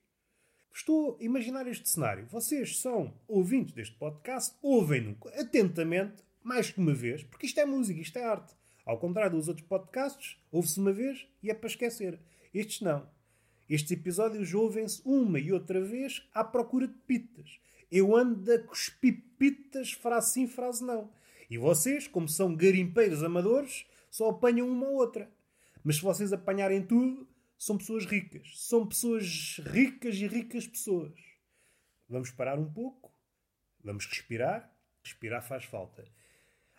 [0.78, 2.28] Estou a imaginar este cenário.
[2.28, 8.00] Vocês são ouvintes deste podcast, ouvem-no atentamente, mais que uma vez, porque isto é música,
[8.00, 8.54] isto é arte.
[8.86, 12.20] Ao contrário dos outros podcasts, ouve-se uma vez e é para esquecer.
[12.54, 13.10] Estes não.
[13.68, 17.60] Estes episódios ouvem-se uma e outra vez à procura de pitas.
[17.92, 21.10] Eu ando a cuspir pitas, frase sim, frase não.
[21.50, 25.28] E vocês, como são garimpeiros amadores, só apanham uma ou outra.
[25.84, 27.27] Mas se vocês apanharem tudo,
[27.58, 28.68] são pessoas ricas.
[28.68, 31.14] São pessoas ricas e ricas pessoas.
[32.08, 33.12] Vamos parar um pouco.
[33.84, 34.72] Vamos respirar.
[35.04, 36.06] Respirar faz falta.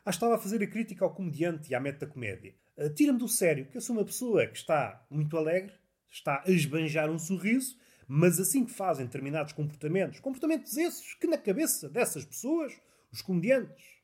[0.04, 2.54] Ah, estava a fazer a crítica ao comediante e à meta-comédia.
[2.76, 5.74] Uh, Tira-me do sério, que eu sou uma pessoa que está muito alegre,
[6.10, 11.36] está a esbanjar um sorriso, mas assim que fazem determinados comportamentos, comportamentos esses que na
[11.36, 12.72] cabeça dessas pessoas,
[13.12, 13.97] os comediantes,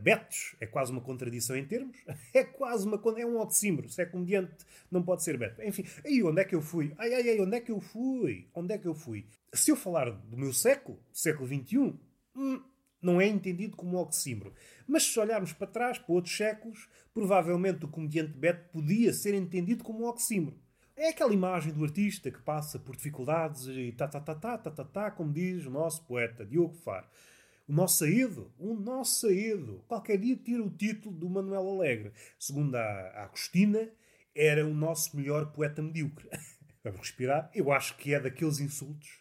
[0.00, 1.96] Betos é quase uma contradição em termos.
[2.34, 3.00] É quase uma.
[3.18, 3.88] É um oxímoro.
[3.88, 4.52] Se é comediante,
[4.90, 5.62] não pode ser Beto.
[5.62, 6.92] Enfim, aí onde é que eu fui?
[6.98, 8.46] Ai, ai, ai, onde é que eu fui?
[8.54, 9.26] Onde é que eu fui?
[9.52, 11.94] Se eu falar do meu século, século XXI,
[12.36, 12.62] hum,
[13.00, 14.52] não é entendido como oxímoro.
[14.86, 19.84] Mas se olharmos para trás, para outros séculos, provavelmente o comediante Beto podia ser entendido
[19.84, 20.56] como oxímoro.
[20.96, 24.70] É aquela imagem do artista que passa por dificuldades e tá, tá, tá, tá, tá,
[24.70, 27.06] tá, tá, como diz o nosso poeta Diogo Faro.
[27.68, 32.14] O nosso saído, o nosso saído, qualquer dia tira o título do Manuel Alegre.
[32.38, 33.90] Segundo a, Agostina,
[34.34, 36.30] era o nosso melhor poeta medíocre.
[36.82, 37.50] Vamos respirar?
[37.54, 39.20] Eu acho que é daqueles insultos.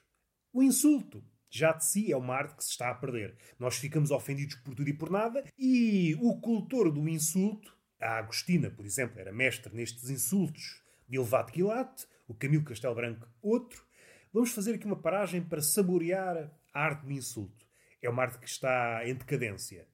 [0.53, 3.35] O insulto já de si é uma arte que se está a perder.
[3.59, 8.69] Nós ficamos ofendidos por tudo e por nada, e o cultor do insulto, a Agostina,
[8.69, 13.83] por exemplo, era mestre nestes insultos de elevado quilate, o Camilo Castelo Branco, outro.
[14.31, 17.66] Vamos fazer aqui uma paragem para saborear a arte do insulto
[18.01, 19.87] é uma arte que está em decadência.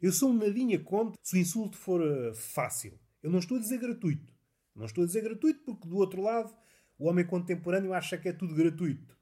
[0.00, 2.98] Eu sou um nadinha contra se o insulto for uh, fácil.
[3.22, 4.32] Eu não estou a dizer gratuito.
[4.74, 6.54] Não estou a dizer gratuito porque, do outro lado,
[6.98, 9.16] o homem contemporâneo acha que é tudo gratuito.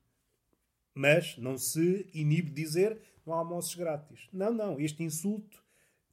[0.94, 4.28] Mas não se inibe dizer não há almoços grátis.
[4.32, 4.80] Não, não.
[4.80, 5.62] Este insulto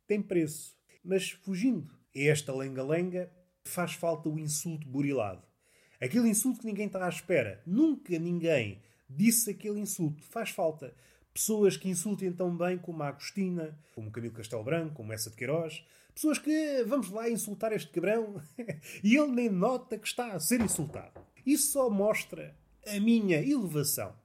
[0.06, 0.78] tem preço.
[1.04, 3.32] Mas fugindo a esta lenga-lenga,
[3.64, 5.44] faz falta o insulto burilado.
[6.00, 7.62] Aquele insulto que ninguém está à espera.
[7.66, 10.24] Nunca ninguém disse aquele insulto.
[10.24, 10.94] Faz falta.
[11.38, 15.36] Pessoas que insultem tão bem como a Agostina, como Camilo Castelo Branco, como essa de
[15.36, 15.86] Queiroz.
[16.12, 18.42] Pessoas que, vamos lá insultar este cabrão,
[19.04, 21.22] e ele nem nota que está a ser insultado.
[21.46, 24.16] Isso só mostra a minha elevação.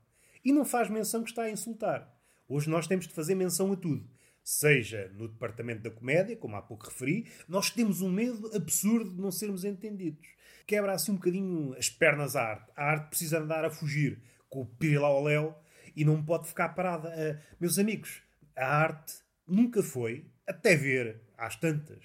[0.42, 2.10] E não faz menção que está a insultar.
[2.48, 4.08] Hoje nós temos de fazer menção a tudo.
[4.42, 9.20] Seja no departamento da comédia, como há pouco referi, nós temos um medo absurdo de
[9.20, 10.26] não sermos entendidos.
[10.66, 12.72] Quebra assim um bocadinho as pernas à arte.
[12.74, 15.62] A arte precisa andar a fugir com o pirilau léu
[15.96, 17.08] e não pode ficar parada.
[17.08, 18.22] Uh, meus amigos,
[18.56, 19.14] a arte
[19.46, 22.04] nunca foi, até ver às tantas,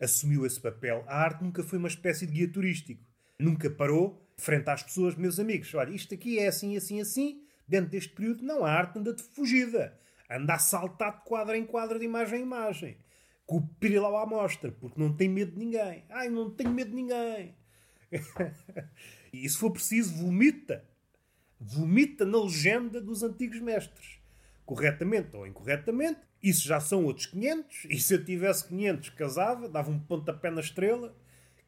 [0.00, 1.04] assumiu esse papel.
[1.06, 3.02] A arte nunca foi uma espécie de guia turístico.
[3.38, 5.72] Nunca parou frente às pessoas, meus amigos.
[5.74, 7.42] Olha, isto aqui é assim, assim, assim.
[7.66, 9.98] Dentro deste período, não, a arte anda de fugida.
[10.30, 12.98] Anda a saltar de quadro em quadro, de imagem em imagem.
[13.46, 16.04] Com o pirilau à mostra, porque não tem medo de ninguém.
[16.10, 17.54] Ai, não tenho medo de ninguém.
[19.30, 20.82] E se for preciso, vomita.
[21.60, 24.18] Vomita na legenda dos antigos mestres.
[24.64, 26.20] Corretamente ou incorretamente.
[26.42, 27.86] Isso já são outros 500.
[27.90, 31.14] E se eu tivesse 500, casava, dava um pontapé na estrela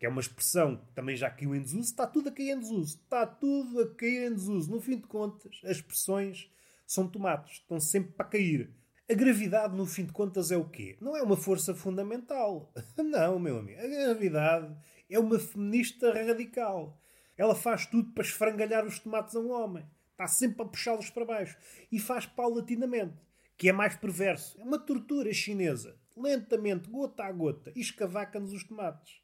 [0.01, 2.59] que é uma expressão que também já caiu em desuso, está tudo a cair em
[2.59, 2.97] desuso.
[2.97, 4.71] Está tudo a cair em desuso.
[4.71, 6.51] No fim de contas, as expressões
[6.87, 8.71] são tomates, estão sempre para cair.
[9.11, 10.97] A gravidade, no fim de contas, é o quê?
[11.03, 12.73] Não é uma força fundamental.
[12.97, 13.79] Não, meu amigo.
[13.79, 14.75] A gravidade
[15.11, 16.99] é uma feminista radical.
[17.41, 19.83] Ela faz tudo para esfrangalhar os tomates a um homem.
[20.11, 21.57] Está sempre a puxá-los para baixo.
[21.91, 23.17] E faz paulatinamente,
[23.57, 24.61] que é mais perverso.
[24.61, 25.99] É uma tortura chinesa.
[26.15, 29.23] Lentamente, gota a gota, escavaca-nos os tomates.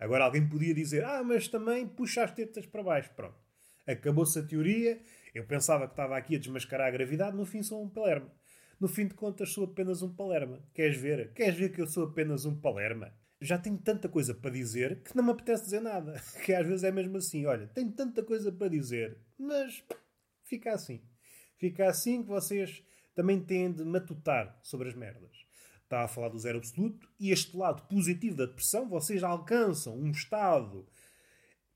[0.00, 3.10] Agora alguém podia dizer, ah, mas também puxa as tetas para baixo.
[3.14, 3.36] Pronto.
[3.86, 5.02] Acabou-se a teoria.
[5.34, 7.36] Eu pensava que estava aqui a desmascarar a gravidade.
[7.36, 8.32] No fim sou um palerma.
[8.80, 10.66] No fim de contas sou apenas um palerma.
[10.72, 11.34] Queres ver?
[11.34, 13.12] Queres ver que eu sou apenas um palerma?
[13.40, 16.20] Já tenho tanta coisa para dizer que não me apetece dizer nada.
[16.44, 17.46] Que às vezes é mesmo assim.
[17.46, 19.84] Olha, tenho tanta coisa para dizer, mas
[20.44, 21.02] fica assim.
[21.56, 22.82] Fica assim que vocês
[23.14, 25.48] também têm de matutar sobre as merdas
[25.88, 30.10] está a falar do zero absoluto, e este lado positivo da depressão, vocês alcançam um
[30.10, 30.86] estado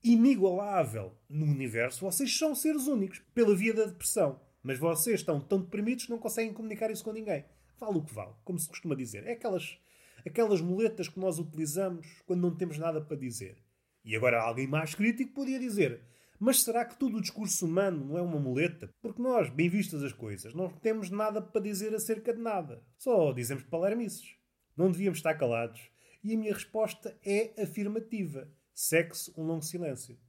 [0.03, 4.39] inigualável no universo, vocês são seres únicos pela via da depressão.
[4.61, 7.43] Mas vocês estão tão deprimidos que não conseguem comunicar isso com ninguém.
[7.77, 9.25] Vale o que vale, como se costuma dizer.
[9.27, 9.77] É aquelas,
[10.25, 13.57] aquelas muletas que nós utilizamos quando não temos nada para dizer.
[14.03, 16.01] E agora alguém mais crítico podia dizer:
[16.39, 18.93] mas será que todo o discurso humano não é uma muleta?
[19.01, 22.83] Porque nós, bem vistas as coisas, não temos nada para dizer acerca de nada.
[22.97, 24.35] Só dizemos palermices.
[24.75, 25.89] Não devíamos estar calados.
[26.21, 28.51] E a minha resposta é afirmativa.
[28.73, 30.19] Sexo, um longo silêncio.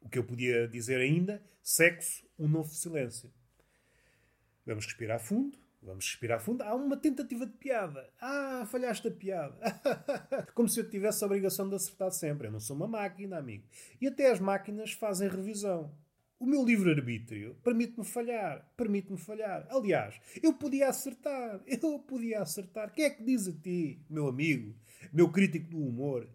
[0.00, 3.32] O que eu podia dizer ainda, sexo, um novo silêncio.
[4.66, 5.58] Vamos respirar fundo.
[5.82, 6.62] Vamos respirar fundo.
[6.62, 8.08] Há uma tentativa de piada.
[8.20, 9.58] Ah, falhaste a piada.
[10.54, 12.46] Como se eu tivesse a obrigação de acertar sempre.
[12.46, 13.64] Eu não sou uma máquina, amigo.
[14.00, 15.92] E até as máquinas fazem revisão.
[16.38, 18.64] O meu livre-arbítrio permite-me falhar.
[18.76, 19.66] Permite-me falhar.
[19.70, 21.60] Aliás, eu podia acertar.
[21.66, 22.92] Eu podia acertar.
[22.92, 24.76] Quem é que diz a ti, meu amigo,
[25.12, 26.28] meu crítico do humor,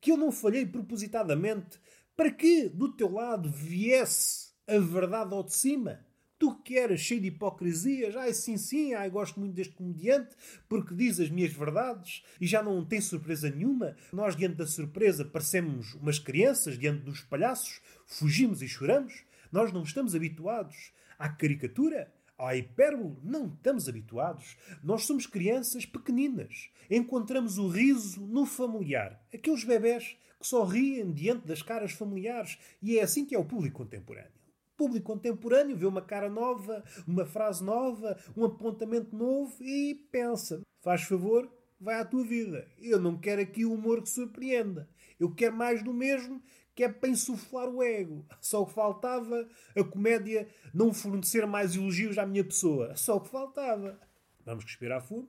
[0.00, 1.78] que eu não falhei propositadamente
[2.16, 6.04] para que do teu lado viesse a verdade ao de cima?
[6.44, 10.36] Tu que eras cheio de hipocrisias, ai sim, sim, ai gosto muito deste comediante
[10.68, 13.96] porque diz as minhas verdades e já não tem surpresa nenhuma.
[14.12, 19.24] Nós, diante da surpresa, parecemos umas crianças diante dos palhaços, fugimos e choramos.
[19.50, 24.54] Nós não estamos habituados à caricatura, à hipérbole, não estamos habituados.
[24.82, 26.68] Nós somos crianças pequeninas.
[26.90, 29.18] Encontramos o riso no familiar.
[29.32, 32.58] Aqueles bebés que só riem diante das caras familiares.
[32.82, 34.33] E é assim que é o público contemporâneo
[34.76, 41.02] público contemporâneo vê uma cara nova, uma frase nova, um apontamento novo e pensa: faz
[41.02, 42.66] favor, vai à tua vida.
[42.78, 44.88] Eu não quero aqui o humor que surpreenda.
[45.18, 46.42] Eu quero mais do mesmo,
[46.74, 48.26] que é para insuflar o ego.
[48.40, 52.96] Só o que faltava a comédia não fornecer mais elogios à minha pessoa.
[52.96, 53.98] Só o que faltava.
[54.44, 55.28] Vamos respirar fundo.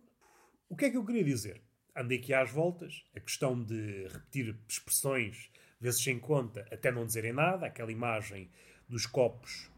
[0.67, 1.61] O que é que eu queria dizer?
[1.95, 3.05] Andei aqui às voltas.
[3.15, 7.67] A questão de repetir expressões vezes sem conta até não dizerem nada.
[7.67, 8.49] Aquela imagem
[8.87, 9.69] dos copos,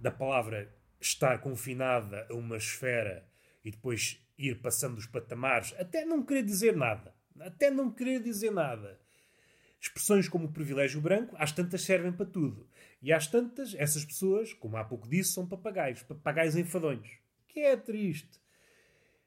[0.00, 3.28] da palavra estar confinada a uma esfera
[3.64, 7.14] e depois ir passando os patamares, até não querer dizer nada.
[7.40, 9.00] Até não querer dizer nada.
[9.80, 12.68] Expressões como o privilégio branco, às tantas servem para tudo.
[13.02, 16.02] E às tantas, essas pessoas, como há pouco disse, são papagaios.
[16.02, 17.18] Papagaios enfadonhos.
[17.48, 18.40] Que é triste.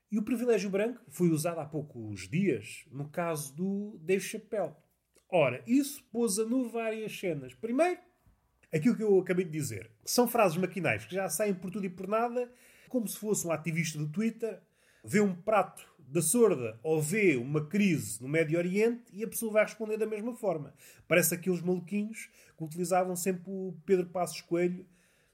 [0.09, 4.73] E o privilégio branco foi usado há poucos dias no caso do Dave Chappelle.
[5.29, 7.53] Ora, isso pôs a nu várias cenas.
[7.53, 7.99] Primeiro,
[8.73, 9.91] aquilo que eu acabei de dizer.
[10.06, 12.51] São frases maquinais que já saem por tudo e por nada,
[12.89, 14.60] como se fosse um ativista do Twitter,
[15.03, 19.51] vê um prato da sorda ou vê uma crise no Médio Oriente e a pessoa
[19.51, 20.73] vai responder da mesma forma.
[21.08, 24.86] Parece aqueles maluquinhos que utilizavam sempre o Pedro Passos Coelho,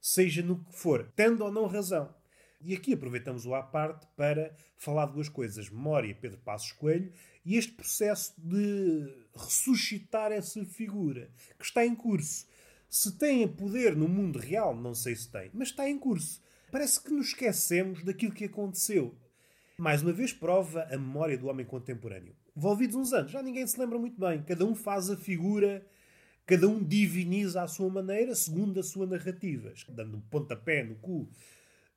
[0.02, 2.14] seja no que for, tendo ou não razão.
[2.60, 7.12] E aqui aproveitamos o à parte para falar de duas coisas: memória Pedro Passos Coelho
[7.46, 12.48] e este processo de ressuscitar essa figura que está em curso.
[12.94, 16.40] Se tem poder no mundo real, não sei se tem, mas está em curso.
[16.72, 19.18] Parece que nos esquecemos daquilo que aconteceu.
[19.80, 22.36] Mais uma vez prova a memória do homem contemporâneo.
[22.56, 24.44] Envolvidos uns anos, já ninguém se lembra muito bem.
[24.44, 25.84] Cada um faz a figura,
[26.46, 29.74] cada um diviniza à sua maneira, segundo a sua narrativa.
[29.90, 31.28] Dando um pontapé no cu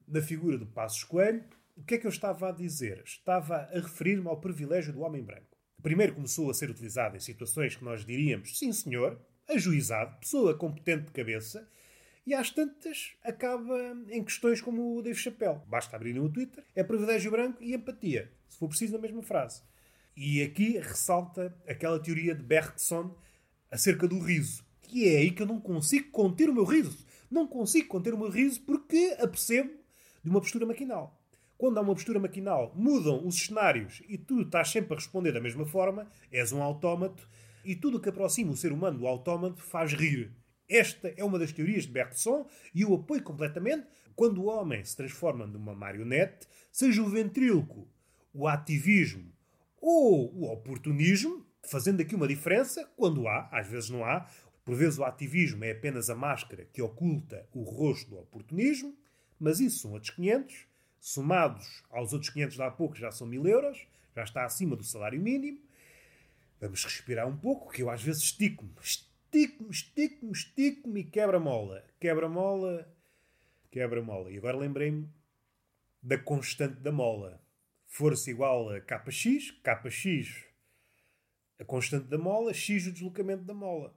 [0.08, 1.44] na figura do Passos Coelho,
[1.76, 3.02] o que é que eu estava a dizer?
[3.04, 5.58] Estava a referir-me ao privilégio do homem branco.
[5.82, 11.06] Primeiro começou a ser utilizado em situações que nós diríamos, sim senhor, ajuizado, pessoa competente
[11.06, 11.68] de cabeça,
[12.26, 15.60] e às tantas acaba em questões como o Dave Chappelle.
[15.66, 19.62] Basta abrir o Twitter, é privilégio branco e empatia, se for preciso na mesma frase.
[20.16, 23.14] E aqui ressalta aquela teoria de Bergson
[23.70, 27.04] acerca do riso, E é aí que eu não consigo conter o meu riso.
[27.30, 29.70] Não consigo conter o meu riso porque apercebo
[30.22, 31.20] de uma postura maquinal.
[31.58, 35.40] Quando há uma postura maquinal, mudam os cenários e tu estás sempre a responder da
[35.40, 37.28] mesma forma, és um autómato
[37.66, 40.32] e tudo o que aproxima o ser humano do autómato faz rir.
[40.68, 43.86] Esta é uma das teorias de Bergson e eu apoio completamente.
[44.14, 47.88] Quando o homem se transforma numa marionete, seja o ventríloco,
[48.32, 49.32] o ativismo
[49.80, 54.26] ou o oportunismo, fazendo aqui uma diferença, quando há, às vezes não há,
[54.64, 58.96] por vezes o ativismo é apenas a máscara que oculta o rosto do oportunismo,
[59.38, 60.66] mas isso são outros 500,
[60.98, 64.82] somados aos outros 500 de há pouco já são 1000 euros, já está acima do
[64.82, 65.60] salário mínimo.
[66.60, 71.84] Vamos respirar um pouco, que eu às vezes estico-me, estico-me, estico-me, estico-me e quebra-mola.
[72.00, 72.88] Quebra-mola,
[73.70, 74.30] quebra-mola.
[74.30, 75.08] E agora lembrei-me
[76.02, 77.42] da constante da mola.
[77.86, 80.46] Força igual a kx, kx
[81.58, 83.94] a constante da mola, x o deslocamento da mola.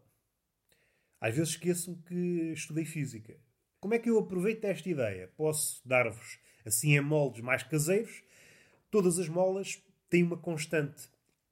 [1.19, 3.37] Às vezes esqueço-me que estudei física.
[3.79, 5.31] Como é que eu aproveito esta ideia?
[5.35, 8.23] Posso dar-vos, assim em moldes mais caseiros,
[8.89, 11.09] todas as molas têm uma constante.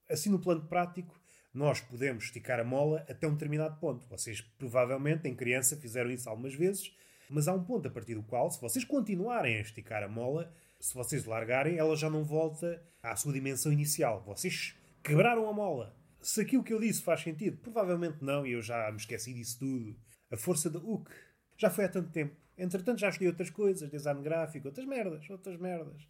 [0.10, 1.20] Assim, no plano prático,
[1.54, 4.08] nós podemos esticar a mola até um determinado ponto.
[4.08, 6.96] Vocês, provavelmente, em criança, fizeram isso algumas vezes,
[7.30, 10.54] mas há um ponto a partir do qual, se vocês continuarem a esticar a mola,
[10.80, 14.24] se vocês largarem, ela já não volta à sua dimensão inicial.
[14.24, 15.96] Vocês quebraram a mola.
[16.22, 19.60] Se aquilo que eu disse faz sentido, provavelmente não, e eu já me esqueci disso
[19.60, 19.96] tudo.
[20.32, 21.10] A força da UC.
[21.58, 22.36] Já foi há tanto tempo.
[22.58, 26.08] Entretanto, já estudei outras coisas, design gráfico, outras merdas, outras merdas.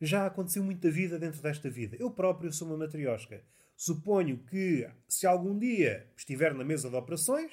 [0.00, 1.96] Já aconteceu muita vida dentro desta vida.
[1.98, 3.42] Eu próprio sou uma matriosca.
[3.76, 7.52] Suponho que, se algum dia estiver na mesa de operações,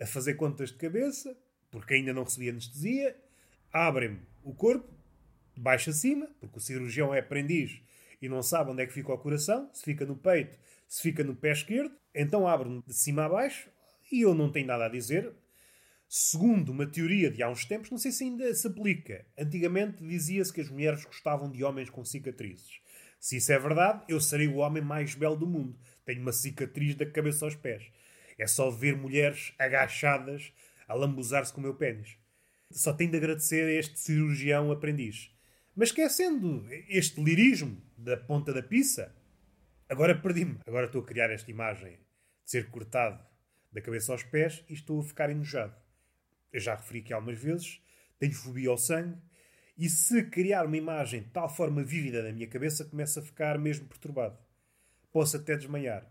[0.00, 1.36] a fazer contas de cabeça,
[1.70, 3.16] porque ainda não recebi anestesia,
[3.72, 4.92] abrem-me o corpo,
[5.54, 7.80] de baixo a cima, porque o cirurgião é aprendiz
[8.20, 11.24] e não sabe onde é que fica o coração, se fica no peito, se fica
[11.24, 13.70] no pé esquerdo, então abre-me de cima a baixo
[14.10, 15.32] e eu não tenho nada a dizer.
[16.12, 19.24] Segundo uma teoria de há uns tempos, não sei se ainda se aplica.
[19.38, 22.80] Antigamente dizia-se que as mulheres gostavam de homens com cicatrizes.
[23.20, 25.78] Se isso é verdade, eu serei o homem mais belo do mundo.
[26.04, 27.84] Tenho uma cicatriz da cabeça aos pés.
[28.36, 30.52] É só ver mulheres agachadas
[30.88, 32.16] a lambuzar-se com o meu pênis.
[32.72, 35.30] Só tenho de agradecer a este cirurgião aprendiz.
[35.76, 39.14] Mas esquecendo este lirismo da ponta da pizza,
[39.90, 40.60] Agora perdi-me.
[40.68, 41.94] Agora estou a criar esta imagem
[42.44, 43.20] de ser cortado
[43.72, 45.74] da cabeça aos pés e estou a ficar enojado.
[46.52, 47.80] Eu já referi aqui algumas vezes,
[48.18, 49.18] tenho fobia ao sangue
[49.78, 53.58] e se criar uma imagem de tal forma vívida na minha cabeça, começo a ficar
[53.58, 54.38] mesmo perturbado.
[55.10, 56.06] Posso até desmaiar.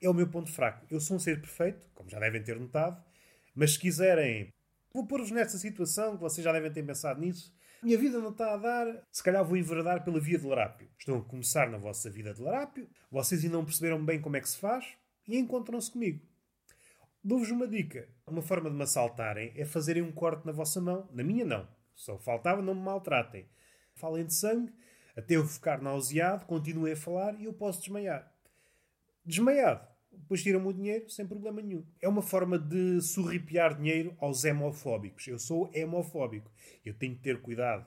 [0.00, 0.86] É o meu ponto fraco.
[0.90, 3.02] Eu sou um ser perfeito, como já devem ter notado,
[3.54, 4.52] mas se quiserem,
[4.92, 8.52] vou pôr-vos nessa situação, que vocês já devem ter pensado nisso, minha vida não está
[8.52, 10.88] a dar, se calhar vou enveredar pela via de larápio.
[10.98, 14.40] Estão a começar na vossa vida de larápio, vocês ainda não perceberam bem como é
[14.40, 14.86] que se faz
[15.26, 16.20] e encontram-se comigo.
[17.22, 18.08] Dou-vos uma dica.
[18.26, 21.06] Uma forma de me assaltarem é fazerem um corte na vossa mão.
[21.12, 21.68] Na minha, não.
[21.94, 23.46] Só faltava, não me maltratem.
[23.94, 24.72] Falem de sangue,
[25.14, 28.32] até eu ficar nauseado, continuem a falar e eu posso desmaiar.
[29.22, 31.84] Desmaiado, depois tiram-me o dinheiro sem problema nenhum.
[32.00, 35.28] É uma forma de sorripiar dinheiro aos hemofóbicos.
[35.28, 36.50] Eu sou hemofóbico.
[36.82, 37.84] Eu tenho que ter cuidado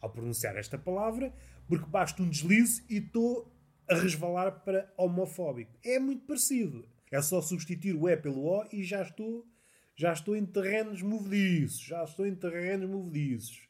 [0.00, 1.34] ao pronunciar esta palavra,
[1.66, 3.52] porque basta um deslize e estou
[3.88, 5.76] a resvalar para homofóbico.
[5.84, 6.88] É muito parecido.
[7.10, 9.46] É só substituir o E pelo O e já estou,
[9.94, 11.80] já estou em terrenos movediços.
[11.80, 13.66] Já estou em terrenos movediços.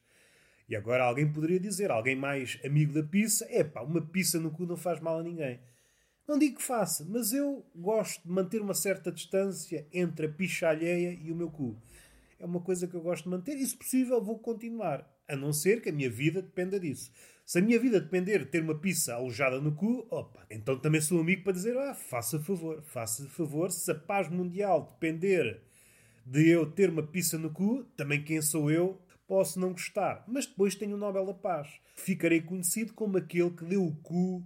[0.68, 4.50] E agora alguém poderia dizer, alguém mais amigo da pizza, é pá, uma pizza no
[4.50, 5.60] cu não faz mal a ninguém.
[6.26, 10.68] Não digo que faça, mas eu gosto de manter uma certa distância entre a picha
[10.68, 11.80] alheia e o meu cu.
[12.40, 15.08] É uma coisa que eu gosto de manter e, se possível, vou continuar.
[15.28, 17.12] A não ser que a minha vida dependa disso.
[17.46, 21.00] Se a minha vida depender de ter uma pizza alojada no cu, opa, então também
[21.00, 23.70] sou amigo para dizer, ah, faça favor, faça favor.
[23.70, 25.62] Se a paz mundial depender
[26.26, 30.24] de eu ter uma pizza no cu, também quem sou eu posso não gostar.
[30.26, 31.68] Mas depois tenho o Nobel da Paz.
[31.94, 34.44] Ficarei conhecido como aquele que deu o cu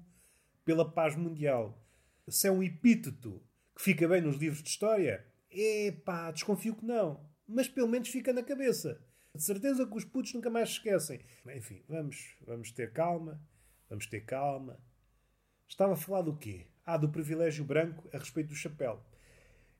[0.62, 1.82] pela paz mundial.
[2.28, 3.42] Se é um epíteto
[3.74, 7.26] que fica bem nos livros de história, epá, desconfio que não.
[7.48, 9.02] Mas pelo menos fica na cabeça.
[9.34, 11.20] De certeza que os putos nunca mais esquecem.
[11.54, 13.40] Enfim, vamos, vamos ter calma.
[13.88, 14.78] Vamos ter calma.
[15.68, 16.66] Estava a falar do quê?
[16.84, 19.04] Ah, do privilégio branco a respeito do chapéu.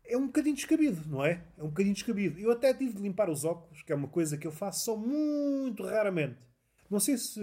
[0.04, 1.44] É um bocadinho descabido, não é?
[1.56, 2.38] É um bocadinho descabido.
[2.38, 4.96] Eu até tive de limpar os óculos, que é uma coisa que eu faço só
[4.96, 6.38] muito raramente.
[6.88, 7.40] Não sei se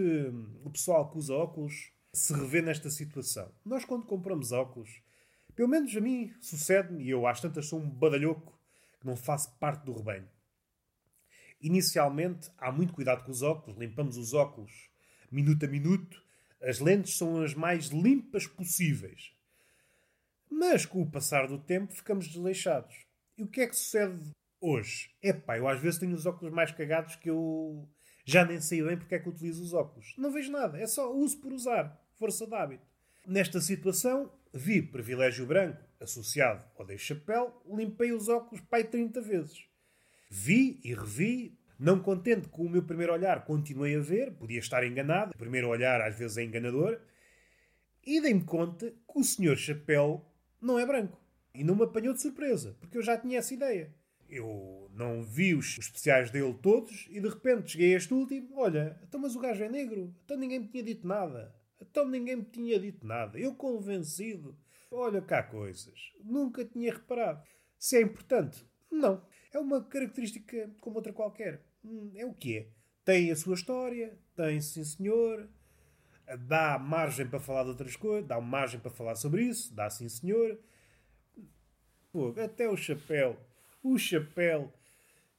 [0.64, 3.52] o pessoal que usa óculos se revê nesta situação.
[3.64, 5.02] Nós, quando compramos óculos,
[5.56, 8.60] pelo menos a mim sucede-me, e eu às tantas sou um badalhoco
[9.00, 10.28] que não faço parte do rebanho.
[11.62, 14.90] Inicialmente, há muito cuidado com os óculos, limpamos os óculos
[15.32, 16.24] minuto a minuto,
[16.62, 19.32] as lentes são as mais limpas possíveis.
[20.50, 23.06] Mas com o passar do tempo ficamos desleixados.
[23.38, 25.12] E o que é que sucede hoje?
[25.22, 27.88] Epá, eu às vezes tenho os óculos mais cagados que eu
[28.26, 30.14] já nem sei bem porque é que utilizo os óculos.
[30.18, 32.86] Não vejo nada, é só uso por usar, força de hábito.
[33.26, 39.66] Nesta situação, vi privilégio branco associado ao de chapéu, limpei os óculos pai 30 vezes.
[40.30, 44.86] Vi e revi, não contente com o meu primeiro olhar, continuei a ver, podia estar
[44.86, 47.00] enganado, o primeiro olhar às vezes é enganador,
[48.06, 50.26] e dei-me conta que o senhor chapéu
[50.62, 51.22] não é branco.
[51.54, 53.94] E não me apanhou de surpresa, porque eu já tinha essa ideia.
[54.30, 58.50] Eu não vi os especiais dele todos e de repente cheguei a este último.
[58.56, 60.14] Olha, então mas o gajo é negro.
[60.24, 61.56] Então ninguém me tinha dito nada.
[61.82, 63.40] Então ninguém me tinha dito nada.
[63.40, 64.58] Eu convencido.
[64.92, 66.12] Olha cá coisas.
[66.24, 67.42] Nunca tinha reparado.
[67.78, 68.66] Se é importante?
[68.92, 69.22] Não.
[69.58, 71.64] É uma característica como outra qualquer.
[71.84, 72.68] Hum, é o que é.
[73.04, 75.50] Tem a sua história, tem, sim senhor.
[76.42, 80.08] Dá margem para falar de outras coisas, dá margem para falar sobre isso, dá sim
[80.08, 80.60] senhor.
[82.12, 83.36] Pô, até o chapéu.
[83.82, 84.72] O chapéu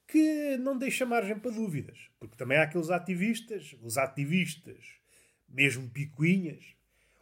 [0.09, 2.11] que não deixa margem para dúvidas.
[2.19, 4.97] Porque também há aqueles ativistas, os ativistas,
[5.49, 6.75] mesmo picuinhas.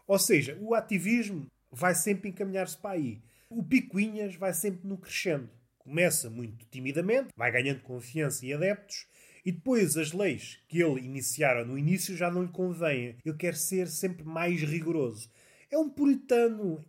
[0.06, 3.20] Ou seja, o ativismo vai sempre encaminhar-se para aí.
[3.50, 5.50] O picuinhas vai sempre no crescendo.
[5.86, 9.06] Começa muito timidamente, vai ganhando confiança e adeptos,
[9.44, 13.16] e depois as leis que ele iniciara no início já não lhe convêm.
[13.24, 15.30] Ele quer ser sempre mais rigoroso.
[15.70, 16.84] É um puritano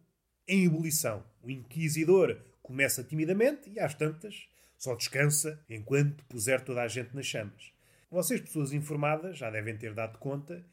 [0.48, 1.24] em ebulição.
[1.44, 7.28] O inquisidor começa timidamente e às tantas só descansa enquanto puser toda a gente nas
[7.28, 7.72] chamas.
[8.10, 10.66] Vocês, pessoas informadas, já devem ter dado conta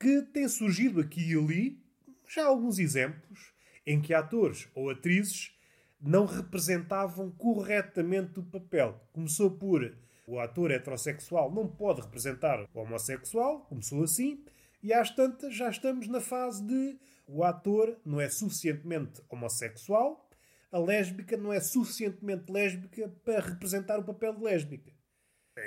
[0.00, 1.78] que tem surgido aqui e ali
[2.26, 3.52] já alguns exemplos
[3.86, 5.55] em que atores ou atrizes
[6.00, 9.00] não representavam corretamente o papel.
[9.12, 14.44] Começou por o ator heterossexual não pode representar o homossexual, começou assim,
[14.82, 20.28] e às tantas já estamos na fase de o ator não é suficientemente homossexual,
[20.72, 24.92] a lésbica não é suficientemente lésbica para representar o papel de lésbica.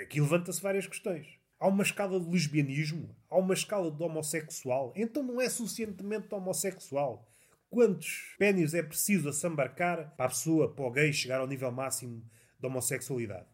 [0.03, 1.39] Aqui levanta-se várias questões.
[1.57, 3.15] Há uma escala de lesbianismo?
[3.29, 4.93] Há uma escala de homossexual?
[4.95, 7.28] Então não é suficientemente homossexual.
[7.69, 12.23] Quantos pênis é preciso assambarcar para a pessoa, para o gay, chegar ao nível máximo
[12.59, 13.47] de homossexualidade?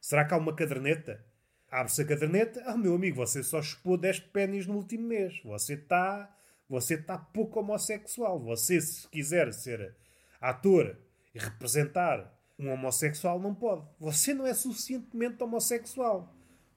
[0.00, 1.24] Será que há uma caderneta?
[1.70, 2.62] Abre-se a caderneta.
[2.66, 5.40] Ah, meu amigo, você só chupou 10 pênis no último mês.
[5.44, 6.30] Você está
[6.68, 8.40] você está pouco homossexual.
[8.40, 9.94] Você, se quiser ser
[10.40, 10.98] ator
[11.34, 13.86] e representar um homossexual, não pode.
[13.98, 16.34] Você não é suficientemente homossexual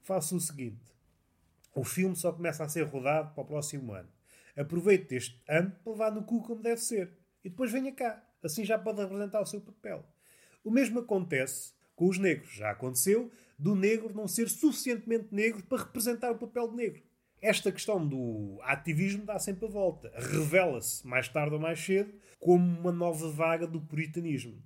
[0.07, 0.95] faça o seguinte:
[1.75, 4.09] o filme só começa a ser rodado para o próximo ano.
[4.57, 7.11] Aproveite este ano para levar no cu como deve ser.
[7.43, 8.23] E depois venha cá.
[8.43, 10.03] Assim já pode representar o seu papel.
[10.63, 12.53] O mesmo acontece com os negros.
[12.55, 17.03] Já aconteceu do negro não ser suficientemente negro para representar o papel de negro.
[17.41, 20.11] Esta questão do ativismo dá sempre a volta.
[20.15, 24.61] Revela-se, mais tarde ou mais cedo, como uma nova vaga do puritanismo.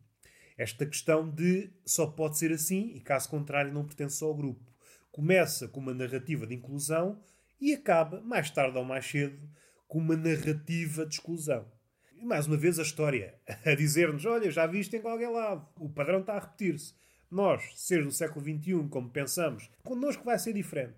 [0.58, 4.72] Esta questão de só pode ser assim e, caso contrário, não pertence ao grupo
[5.12, 7.22] começa com uma narrativa de inclusão
[7.60, 9.38] e acaba, mais tarde ou mais cedo,
[9.92, 11.70] com uma narrativa de exclusão.
[12.16, 13.36] E mais uma vez a história
[13.66, 16.94] a dizer-nos: olha, já viste em qualquer lado, o padrão está a repetir-se.
[17.30, 20.96] Nós, seres do século XXI, como pensamos, connosco vai ser diferente.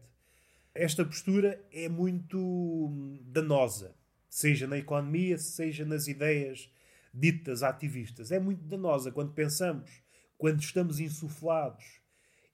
[0.76, 3.96] Esta postura é muito hum, danosa,
[4.30, 6.72] seja na economia, seja nas ideias
[7.12, 8.32] ditas ativistas.
[8.32, 10.04] É muito danosa quando pensamos,
[10.38, 12.00] quando estamos insuflados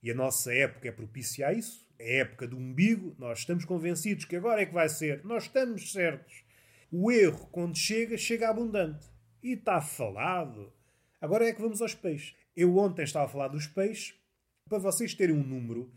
[0.02, 1.86] e a nossa época é propícia a isso.
[1.98, 3.14] É a época do umbigo.
[3.18, 5.22] Nós estamos convencidos que agora é que vai ser.
[5.24, 6.42] Nós estamos certos.
[6.90, 9.06] O erro, quando chega, chega abundante.
[9.42, 10.72] E está falado.
[11.20, 12.34] Agora é que vamos aos peixes.
[12.56, 14.14] Eu ontem estava a falar dos peixes.
[14.68, 15.92] Para vocês terem um número,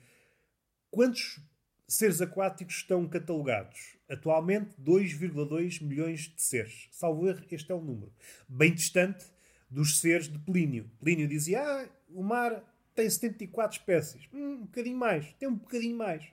[0.90, 1.40] quantos
[1.88, 3.98] seres aquáticos estão catalogados?
[4.10, 6.88] Atualmente, 2,2 milhões de seres.
[6.92, 8.12] Salvo erro, este é o número.
[8.50, 9.26] Bem distante
[9.70, 10.90] dos seres de Plínio.
[11.00, 12.64] Plínio dizia: Ah, o mar
[12.96, 14.28] tem 74 espécies.
[14.34, 15.34] Hum, um bocadinho mais.
[15.34, 16.24] Tem um bocadinho mais.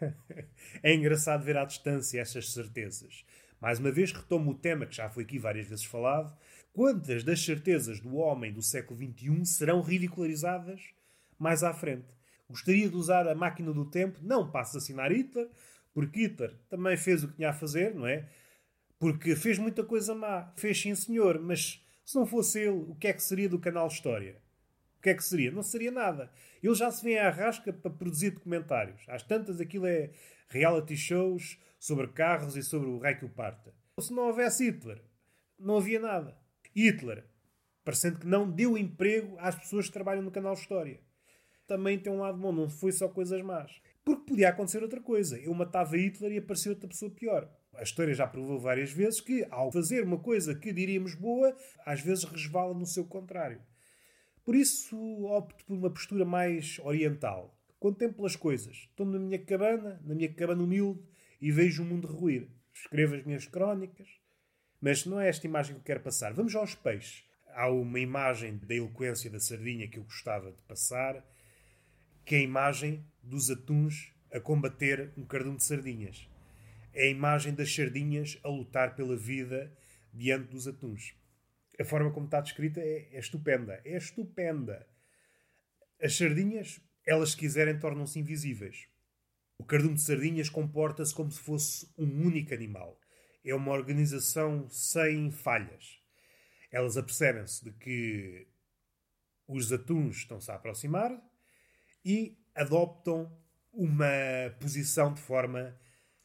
[0.82, 3.24] é engraçado ver à distância estas certezas.
[3.60, 6.36] Mais uma vez retomo o tema que já foi aqui várias vezes falado.
[6.72, 10.82] Quantas das certezas do homem do século XXI serão ridicularizadas
[11.38, 12.08] mais à frente?
[12.48, 15.48] Gostaria de usar a máquina do tempo, não para assassinar Hitler,
[15.94, 18.28] porque Hitler também fez o que tinha a fazer, não é?
[18.98, 20.52] Porque fez muita coisa má.
[20.56, 23.86] Fez sim, senhor, mas se não fosse ele, o que é que seria do canal
[23.86, 24.43] História?
[25.04, 25.50] Que é que seria?
[25.50, 26.32] Não seria nada.
[26.62, 29.04] Ele já se vem à rasca para produzir documentários.
[29.06, 30.10] Às tantas, aquilo é
[30.48, 33.74] reality shows sobre carros e sobre o rei que o parta.
[34.00, 35.02] Se não houvesse Hitler,
[35.58, 36.34] não havia nada.
[36.74, 37.26] Hitler,
[37.84, 40.98] parecendo que não, deu emprego às pessoas que trabalham no canal História.
[41.66, 43.70] Também tem um lado bom, não foi só coisas más.
[44.02, 45.38] Porque podia acontecer outra coisa.
[45.38, 47.46] Eu matava Hitler e apareceu outra pessoa pior.
[47.74, 52.00] A história já provou várias vezes que, ao fazer uma coisa que diríamos boa, às
[52.00, 53.60] vezes resvala no seu contrário.
[54.44, 57.58] Por isso opto por uma postura mais oriental.
[57.80, 58.76] Contemplo as coisas.
[58.90, 61.00] Estou na minha cabana, na minha cabana humilde,
[61.40, 62.48] e vejo o mundo ruir.
[62.74, 64.08] Escrevo as minhas crónicas.
[64.80, 66.34] Mas não é esta imagem que eu quero passar.
[66.34, 67.24] Vamos aos peixes.
[67.54, 71.24] Há uma imagem da eloquência da sardinha que eu gostava de passar,
[72.24, 76.28] que é a imagem dos atuns a combater um cardume de sardinhas.
[76.92, 79.72] É a imagem das sardinhas a lutar pela vida
[80.12, 81.14] diante dos atuns.
[81.78, 83.80] A forma como está descrita é, é estupenda.
[83.84, 84.86] É estupenda.
[86.00, 88.88] As sardinhas, elas se quiserem, tornam-se invisíveis.
[89.58, 93.00] O cardume de sardinhas comporta-se como se fosse um único animal.
[93.44, 96.00] É uma organização sem falhas.
[96.70, 98.48] Elas apercebem-se de que
[99.46, 101.12] os atuns estão-se a aproximar
[102.04, 103.36] e adoptam
[103.72, 104.06] uma
[104.60, 105.78] posição de forma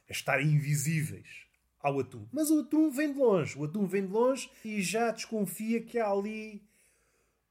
[0.08, 1.49] a estar invisíveis
[1.80, 2.28] ao atum.
[2.32, 3.58] Mas o atum vem de longe.
[3.58, 6.62] O atum vem de longe e já desconfia que há ali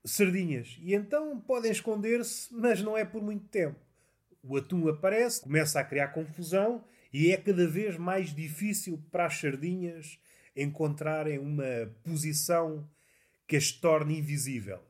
[0.04, 0.76] sardinhas.
[0.80, 3.78] E então podem esconder-se, mas não é por muito tempo.
[4.42, 9.38] O atum aparece, começa a criar confusão e é cada vez mais difícil para as
[9.38, 10.18] sardinhas
[10.54, 12.88] encontrarem uma posição
[13.46, 14.80] que as torne invisível.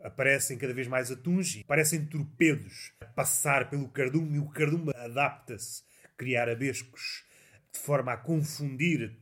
[0.00, 4.92] Aparecem cada vez mais atuns e parecem torpedos a passar pelo cardume e o cardume
[4.94, 7.24] adapta-se a criar abescos
[7.76, 9.18] de forma a confundir.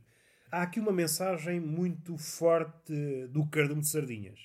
[0.49, 4.39] Há aqui uma mensagem muito forte do cardume de sardinhas.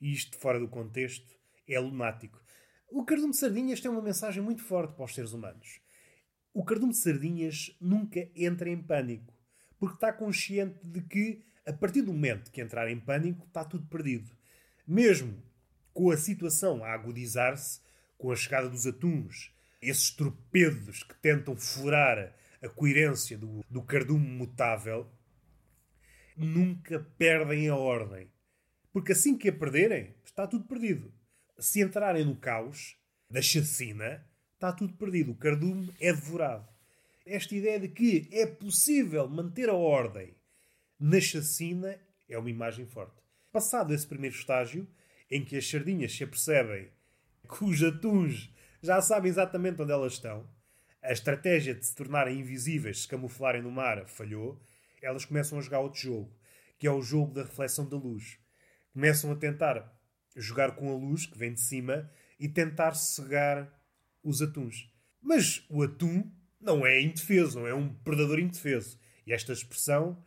[0.00, 1.32] E isto, fora do contexto,
[1.68, 2.42] é lunático.
[2.90, 5.80] O cardume de sardinhas tem uma mensagem muito forte para os seres humanos.
[6.52, 9.32] O cardume de sardinhas nunca entra em pânico,
[9.78, 13.86] porque está consciente de que, a partir do momento que entrar em pânico, está tudo
[13.86, 14.30] perdido.
[14.86, 15.42] Mesmo
[15.92, 17.80] com a situação a agudizar-se,
[18.18, 22.34] com a chegada dos atuns, esses torpedos que tentam furar
[22.64, 25.10] a coerência do, do cardume mutável,
[26.36, 28.30] nunca perdem a ordem.
[28.92, 31.12] Porque assim que a perderem, está tudo perdido
[31.58, 32.96] se entrarem no caos
[33.30, 35.32] da chacina, está tudo perdido.
[35.32, 36.68] O cardume é devorado.
[37.26, 40.34] Esta ideia de que é possível manter a ordem
[40.98, 41.98] na chacina
[42.28, 43.22] é uma imagem forte.
[43.52, 44.86] Passado esse primeiro estágio,
[45.30, 46.90] em que as sardinhas se apercebem
[47.48, 48.52] que os atuns
[48.82, 50.48] já sabem exatamente onde elas estão,
[51.04, 54.58] a estratégia de se tornarem invisíveis, se camuflarem no mar, falhou,
[55.02, 56.34] elas começam a jogar outro jogo,
[56.78, 58.38] que é o jogo da reflexão da luz.
[58.92, 59.94] Começam a tentar
[60.34, 63.70] jogar com a luz que vem de cima e tentar cegar
[64.22, 64.90] os atuns.
[65.20, 68.98] Mas o atum não é indefeso, não é um predador indefeso.
[69.26, 70.24] E esta expressão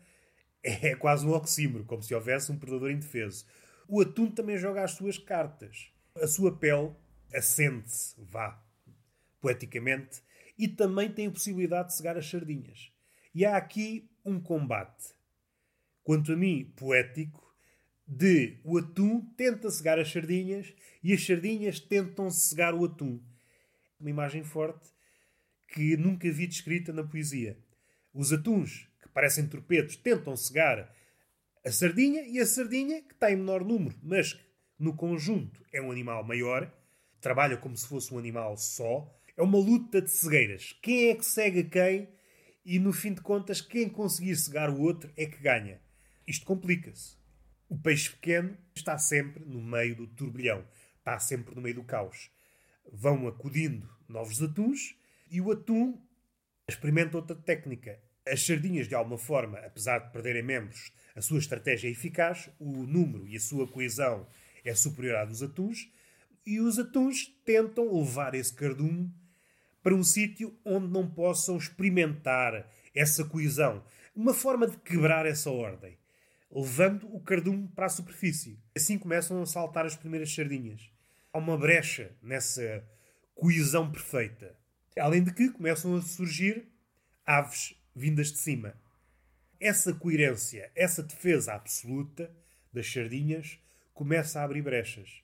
[0.61, 3.45] é quase um oxímoro, como se houvesse um predador indefeso.
[3.88, 5.91] O atum também joga as suas cartas.
[6.15, 6.93] A sua pele
[7.34, 8.63] assente-se, vá,
[9.41, 10.21] poeticamente,
[10.58, 12.91] e também tem a possibilidade de cegar as sardinhas.
[13.34, 15.14] E há aqui um combate.
[16.03, 17.47] Quanto a mim, poético,
[18.08, 23.22] de o atum tenta cegar as sardinhas e as sardinhas tentam cegar o atum.
[23.99, 24.89] Uma imagem forte
[25.68, 27.58] que nunca vi descrita na poesia.
[28.14, 30.91] Os atuns, que parecem torpedos, tentam cegar
[31.66, 34.47] a sardinha e a sardinha, que está em menor número, mas que
[34.80, 36.72] no conjunto é um animal maior,
[37.20, 39.14] trabalha como se fosse um animal só.
[39.38, 40.76] É uma luta de cegueiras.
[40.82, 42.10] Quem é que cega quem?
[42.66, 45.80] E no fim de contas, quem conseguir cegar o outro é que ganha.
[46.26, 47.16] Isto complica-se.
[47.70, 50.66] O peixe pequeno está sempre no meio do turbilhão,
[50.98, 52.32] está sempre no meio do caos.
[52.92, 54.96] Vão acudindo novos atuns
[55.30, 56.02] e o atum
[56.68, 58.00] experimenta outra técnica.
[58.28, 62.88] As sardinhas, de alguma forma, apesar de perderem membros, a sua estratégia é eficaz, o
[62.88, 64.28] número e a sua coesão
[64.66, 65.92] é superior à dos atuns,
[66.44, 69.14] e os atuns tentam levar esse cardume
[69.82, 73.84] para um sítio onde não possam experimentar essa coesão.
[74.15, 75.97] Uma forma de quebrar essa ordem
[76.51, 78.59] levando o cardume para a superfície.
[78.75, 80.89] Assim começam a saltar as primeiras sardinhas.
[81.32, 82.84] Há uma brecha nessa
[83.36, 84.55] coesão perfeita.
[84.97, 86.67] Além de que começam a surgir
[87.25, 88.75] aves vindas de cima.
[89.59, 92.32] Essa coerência, essa defesa absoluta
[92.71, 93.59] das sardinhas
[93.93, 95.21] começa a abrir brechas.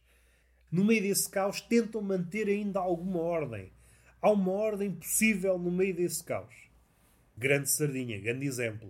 [0.72, 3.72] No meio desse caos, tentam manter ainda alguma ordem.
[4.24, 6.56] Há uma ordem possível no meio desse caos.
[7.38, 8.90] Grande sardinha, grande exemplo.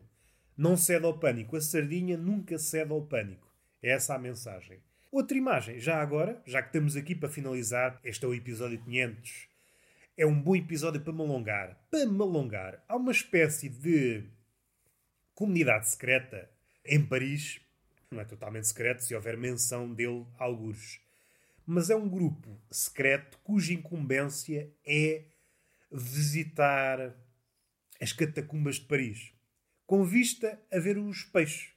[0.56, 1.58] Não cede ao pânico.
[1.58, 3.52] A sardinha nunca cede ao pânico.
[3.82, 4.78] É essa a mensagem.
[5.12, 9.48] Outra imagem, já agora, já que estamos aqui para finalizar, este é o episódio 500.
[10.16, 11.84] É um bom episódio para me alongar.
[11.90, 14.26] Para me alongar, há uma espécie de
[15.34, 16.48] comunidade secreta
[16.86, 17.60] em Paris.
[18.12, 21.03] Não é totalmente secreto se houver menção dele a algures.
[21.66, 25.26] Mas é um grupo secreto cuja incumbência é
[25.92, 27.16] visitar
[28.02, 29.34] as catacumbas de Paris
[29.86, 31.72] com vista a ver os peixes.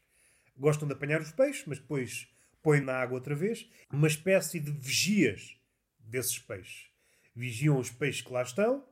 [0.57, 2.29] Gostam de apanhar os peixes, mas depois
[2.63, 5.57] põe na água outra vez, uma espécie de vigias
[6.01, 6.87] desses peixes.
[7.35, 8.85] Vigiam os peixes que lá estão.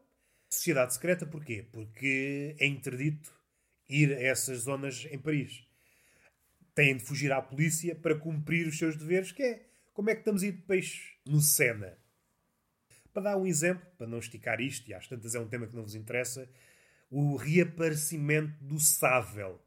[0.51, 1.67] Sociedade secreta porquê?
[1.73, 3.33] Porque é interdito
[3.89, 5.67] ir a essas zonas em Paris.
[6.75, 10.21] Têm de fugir à polícia para cumprir os seus deveres, que é como é que
[10.21, 11.97] estamos a ir de peixe no Sena.
[13.13, 15.77] Para dar um exemplo, para não esticar isto, e às tantas é um tema que
[15.77, 16.51] não vos interessa,
[17.09, 19.65] o reaparecimento do sável.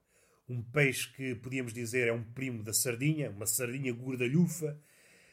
[0.50, 4.78] Um peixe que podíamos dizer é um primo da sardinha, uma sardinha gordalhufa,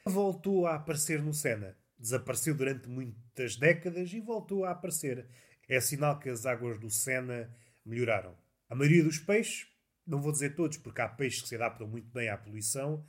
[0.07, 1.77] voltou a aparecer no Sena.
[1.99, 5.27] Desapareceu durante muitas décadas e voltou a aparecer.
[5.69, 7.53] É sinal que as águas do Sena
[7.85, 8.37] melhoraram.
[8.69, 9.67] A maioria dos peixes,
[10.07, 13.05] não vou dizer todos, porque há peixes que se adaptam muito bem à poluição,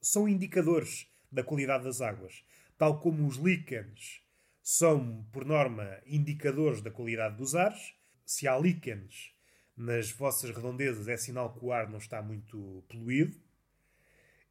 [0.00, 2.42] são indicadores da qualidade das águas.
[2.78, 4.22] Tal como os líquenes
[4.62, 7.94] são, por norma, indicadores da qualidade dos ares.
[8.24, 9.34] Se há líquenes
[9.76, 13.38] nas vossas redondezas, é sinal que o ar não está muito poluído.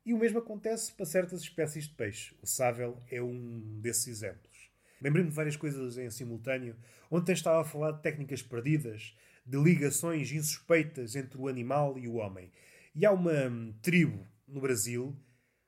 [0.06, 2.36] E o mesmo acontece para certas espécies de peixe.
[2.40, 4.70] O sável é um desses exemplos.
[5.02, 6.76] Lembrei-me de várias coisas em simultâneo.
[7.10, 12.14] Ontem estava a falar de técnicas perdidas, de ligações insuspeitas entre o animal e o
[12.14, 12.52] homem.
[12.94, 15.18] E há uma tribo no Brasil,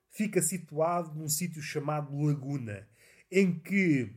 [0.10, 2.88] fica situado num sítio chamado Laguna,
[3.32, 4.16] em que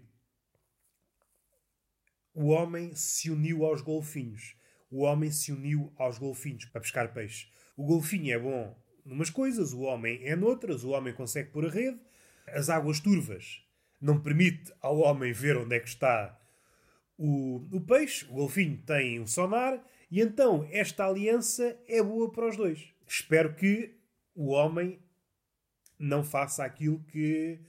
[2.35, 4.57] o homem se uniu aos golfinhos.
[4.91, 7.49] O homem se uniu aos golfinhos para pescar peixe.
[7.77, 11.71] O golfinho é bom numas coisas, o homem é noutras, o homem consegue pôr a
[11.71, 11.99] rede.
[12.47, 13.65] As águas turvas
[14.01, 16.39] não permite ao homem ver onde é que está
[17.17, 18.25] o, o peixe.
[18.27, 22.93] O golfinho tem um sonar e então esta aliança é boa para os dois.
[23.07, 23.97] Espero que
[24.35, 24.99] o homem
[26.01, 27.61] não faça aquilo que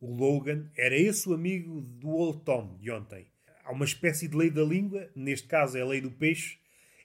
[0.00, 3.26] o Logan era esse o amigo do Old Tom de ontem
[3.70, 6.58] há uma espécie de lei da língua, neste caso é a lei do peixe,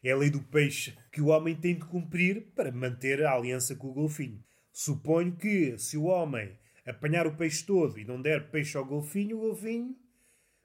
[0.03, 3.75] é a lei do peixe que o homem tem de cumprir para manter a aliança
[3.75, 4.43] com o golfinho.
[4.71, 9.37] Suponho que se o homem apanhar o peixe todo e não der peixe ao golfinho,
[9.37, 9.95] o golfinho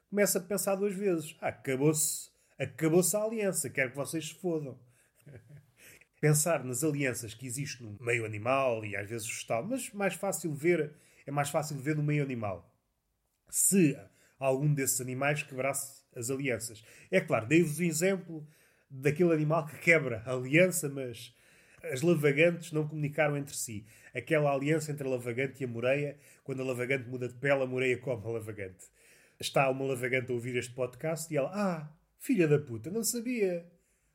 [0.09, 1.37] começa a pensar duas vezes.
[1.41, 4.79] Ah, acabou-se acabou a aliança, quero que vocês se fodam.
[6.21, 10.53] Pensar nas alianças que existem no meio animal e às vezes vegetal, mas mais fácil
[10.53, 10.93] ver,
[11.27, 12.71] é mais fácil ver no meio animal.
[13.49, 13.97] Se
[14.39, 16.83] algum desses animais quebrasse as alianças.
[17.11, 18.47] É claro, dei-vos o exemplo
[18.91, 21.35] daquele animal que quebra a aliança, mas
[21.85, 23.87] as lavagantes não comunicaram entre si.
[24.15, 27.67] Aquela aliança entre a lavagante e a moreia, quando a lavagante muda de pele, a
[27.67, 28.87] moreia come a lavagante.
[29.39, 33.67] Está uma lavagante a ouvir este podcast e ela, ah, filha da puta, não sabia.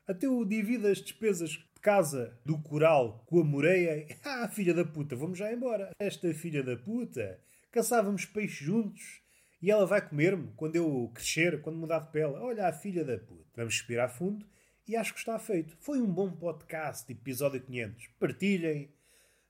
[0.07, 4.07] Até o divide as despesas de casa do coral com a moreia.
[4.25, 5.91] Ah, filha da puta, vamos já embora.
[5.99, 7.39] Esta filha da puta,
[7.71, 9.21] caçávamos peixe juntos
[9.61, 12.33] e ela vai comer-me quando eu crescer, quando mudar de pele.
[12.33, 13.45] Olha a filha da puta.
[13.55, 14.43] Vamos respirar fundo
[14.87, 15.77] e acho que está feito.
[15.79, 18.07] Foi um bom podcast, episódio 500.
[18.19, 18.89] Partilhem,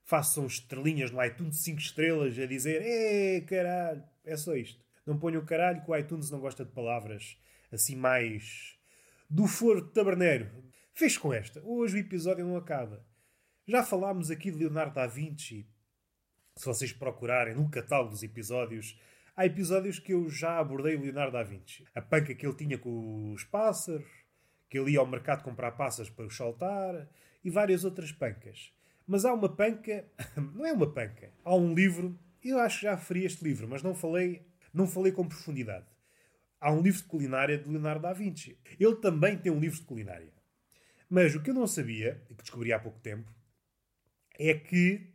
[0.04, 4.04] façam estrelinhas no iTunes 5 estrelas a dizer É caralho.
[4.26, 4.84] É só isto.
[5.06, 7.38] Não ponham caralho que o iTunes não gosta de palavras
[7.72, 8.76] assim mais
[9.30, 10.65] do foro taberneiro.
[10.98, 11.60] Fez com esta.
[11.62, 13.04] Hoje o episódio não acaba.
[13.68, 15.68] Já falámos aqui de Leonardo da Vinci.
[16.56, 18.98] Se vocês procurarem no catálogo dos episódios,
[19.36, 21.84] Há episódios que eu já abordei o Leonardo da Vinci.
[21.94, 24.08] A panca que ele tinha com os pássaros,
[24.70, 27.06] que ele ia ao mercado comprar pássaros para os soltar
[27.44, 28.72] e várias outras pancas.
[29.06, 30.06] Mas há uma panca,
[30.54, 33.82] não é uma panca, há um livro, eu acho que já referi este livro, mas
[33.82, 35.84] não falei, não falei com profundidade.
[36.58, 38.58] Há um livro de culinária de Leonardo da Vinci.
[38.80, 40.32] Ele também tem um livro de culinária.
[41.08, 43.32] Mas o que eu não sabia, e que descobri há pouco tempo,
[44.38, 45.14] é que,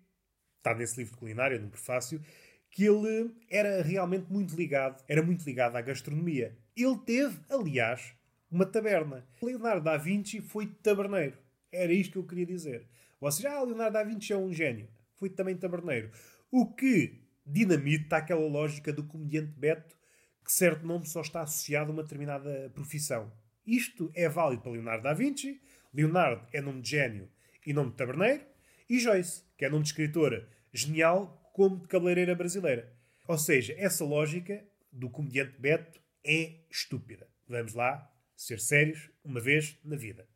[0.57, 2.21] está nesse livro de culinária, no prefácio,
[2.69, 6.57] que ele era realmente muito ligado, era muito ligado à gastronomia.
[6.75, 8.13] Ele teve, aliás,
[8.49, 9.27] uma taberna.
[9.41, 11.37] Leonardo da Vinci foi taberneiro.
[11.71, 12.87] Era isto que eu queria dizer.
[13.19, 14.87] Vocês, ah, Leonardo da Vinci é um gênio.
[15.15, 16.11] Foi também taberneiro.
[16.49, 19.95] O que dinamita aquela lógica do comediante Beto
[20.43, 23.31] que certo nome só está associado a uma determinada profissão.
[23.65, 25.61] Isto é válido para Leonardo da Vinci.
[25.93, 27.29] Leonardo é nome de gênio
[27.65, 28.43] e nome de taberneiro.
[28.89, 32.93] E Joyce, que é nome de escritora genial como de cabeleireira brasileira.
[33.27, 37.27] Ou seja, essa lógica do comediante Beto é estúpida.
[37.47, 40.27] Vamos lá ser sérios uma vez na vida.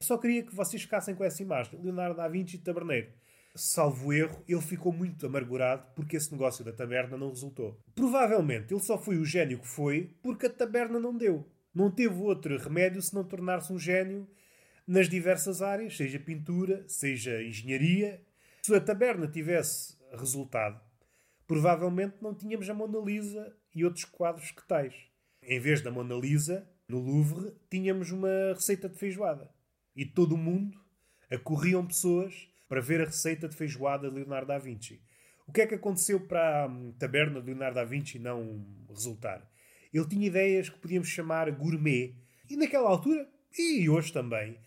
[0.00, 1.80] Só queria que vocês ficassem com essa imagem.
[1.82, 3.12] Leonardo da Vinci taberneiro.
[3.56, 7.80] Salvo erro, ele ficou muito amargurado porque esse negócio da taberna não resultou.
[7.94, 11.48] Provavelmente ele só foi o gênio que foi porque a taberna não deu.
[11.72, 14.28] Não teve outro remédio se não tornar-se um gênio
[14.86, 18.22] nas diversas áreas, seja pintura, seja engenharia.
[18.62, 20.80] Se a taberna tivesse resultado,
[21.46, 24.94] provavelmente não tínhamos a Mona Lisa e outros quadros que tais.
[25.42, 29.50] Em vez da Mona Lisa, no Louvre, tínhamos uma receita de feijoada.
[29.96, 30.78] E todo o mundo
[31.30, 35.00] acorriam pessoas para ver a receita de feijoada de Leonardo da Vinci.
[35.46, 39.48] O que é que aconteceu para a hum, taberna de Leonardo da Vinci não resultar?
[39.92, 42.16] Ele tinha ideias que podíamos chamar gourmet.
[42.48, 44.58] E naquela altura, e hoje também,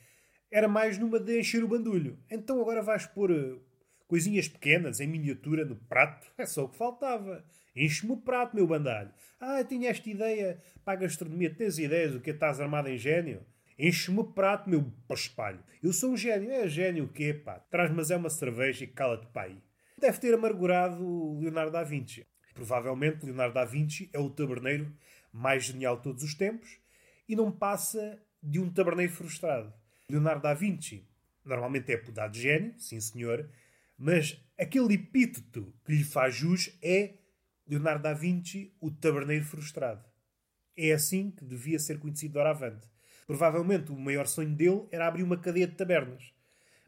[0.51, 2.17] era mais numa de encher o bandulho.
[2.29, 3.61] Então agora vais pôr uh,
[4.07, 6.31] coisinhas pequenas em miniatura no prato?
[6.37, 7.45] É só o que faltava.
[7.75, 9.11] Enche-me o prato, meu bandalho.
[9.39, 11.53] Ah, tinha esta ideia para a gastronomia.
[11.53, 13.45] Tens ideias do que estás armado em gênio?
[13.77, 15.59] Enche-me o prato, meu paspalho.
[15.83, 16.51] Eu sou um gênio.
[16.51, 17.59] É gênio o quê, pá?
[17.59, 19.61] Traz-me é uma cerveja e cala-te, pai.
[19.99, 22.25] Deve ter amargurado Leonardo da Vinci.
[22.55, 24.91] Provavelmente Leonardo da Vinci é o taberneiro
[25.31, 26.79] mais genial de todos os tempos
[27.29, 29.71] e não passa de um taberneiro frustrado.
[30.09, 31.05] Leonardo da Vinci
[31.43, 33.49] normalmente é apodado de gênio, sim senhor,
[33.97, 37.15] mas aquele epíteto que lhe faz jus é
[37.67, 40.05] Leonardo da Vinci, o taberneiro frustrado.
[40.75, 42.87] É assim que devia ser conhecido doravante.
[43.25, 46.31] Provavelmente o maior sonho dele era abrir uma cadeia de tabernas.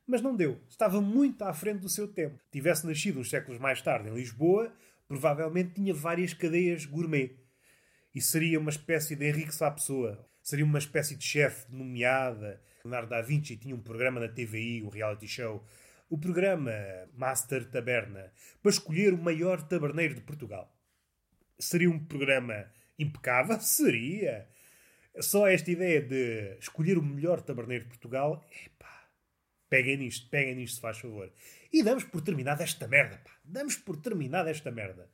[0.07, 0.61] Mas não deu.
[0.69, 2.39] Estava muito à frente do seu tempo.
[2.51, 4.73] Tivesse nascido uns séculos mais tarde em Lisboa,
[5.07, 7.35] provavelmente tinha várias cadeias gourmet.
[8.15, 10.25] E seria uma espécie de Henrique Sá Pessoa.
[10.49, 12.59] Seria uma espécie de chefe nomeada.
[12.83, 15.63] Leonardo da Vinci tinha um programa na TVI, um reality show.
[16.09, 16.71] O programa
[17.13, 20.75] Master Taberna, para escolher o maior taberneiro de Portugal.
[21.59, 22.65] Seria um programa
[22.97, 23.59] impecável?
[23.61, 24.47] Seria.
[25.19, 29.07] Só esta ideia de escolher o melhor taberneiro de Portugal, epá,
[29.69, 31.31] peguem nisto, peguem nisto, se faz favor.
[31.71, 33.31] E damos por terminada esta merda, pá.
[33.43, 35.11] Damos por terminada esta merda.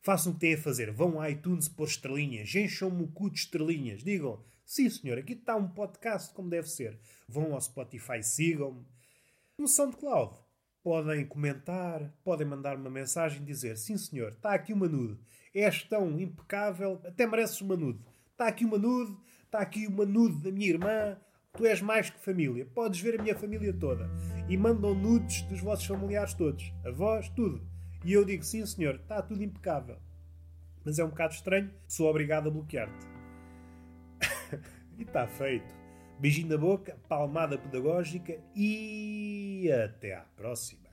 [0.00, 0.92] Façam o que têm a fazer.
[0.92, 2.54] Vão ao iTunes pôr estrelinhas.
[2.54, 4.04] Encham-me o cu de estrelinhas.
[4.04, 6.98] Digam, sim senhor, aqui está um podcast como deve ser.
[7.26, 8.84] Vão ao Spotify, sigam-me.
[9.56, 10.36] No SoundCloud,
[10.82, 15.18] podem comentar, podem mandar uma mensagem e dizer, sim senhor, está aqui uma nude.
[15.54, 18.00] És tão impecável, até mereces uma nude.
[18.32, 21.16] Está aqui uma nude, está aqui uma nude da minha irmã.
[21.56, 22.66] Tu és mais que família.
[22.66, 24.10] Podes ver a minha família toda.
[24.48, 26.72] E mandam nudes dos vossos familiares todos.
[26.84, 27.66] Avós, tudo.
[28.04, 29.96] E eu digo, sim senhor, está tudo impecável.
[30.84, 33.15] Mas é um bocado estranho, sou obrigado a bloquear-te.
[34.98, 35.74] E está feito.
[36.18, 40.85] Beijinho na boca, palmada pedagógica e até à próxima.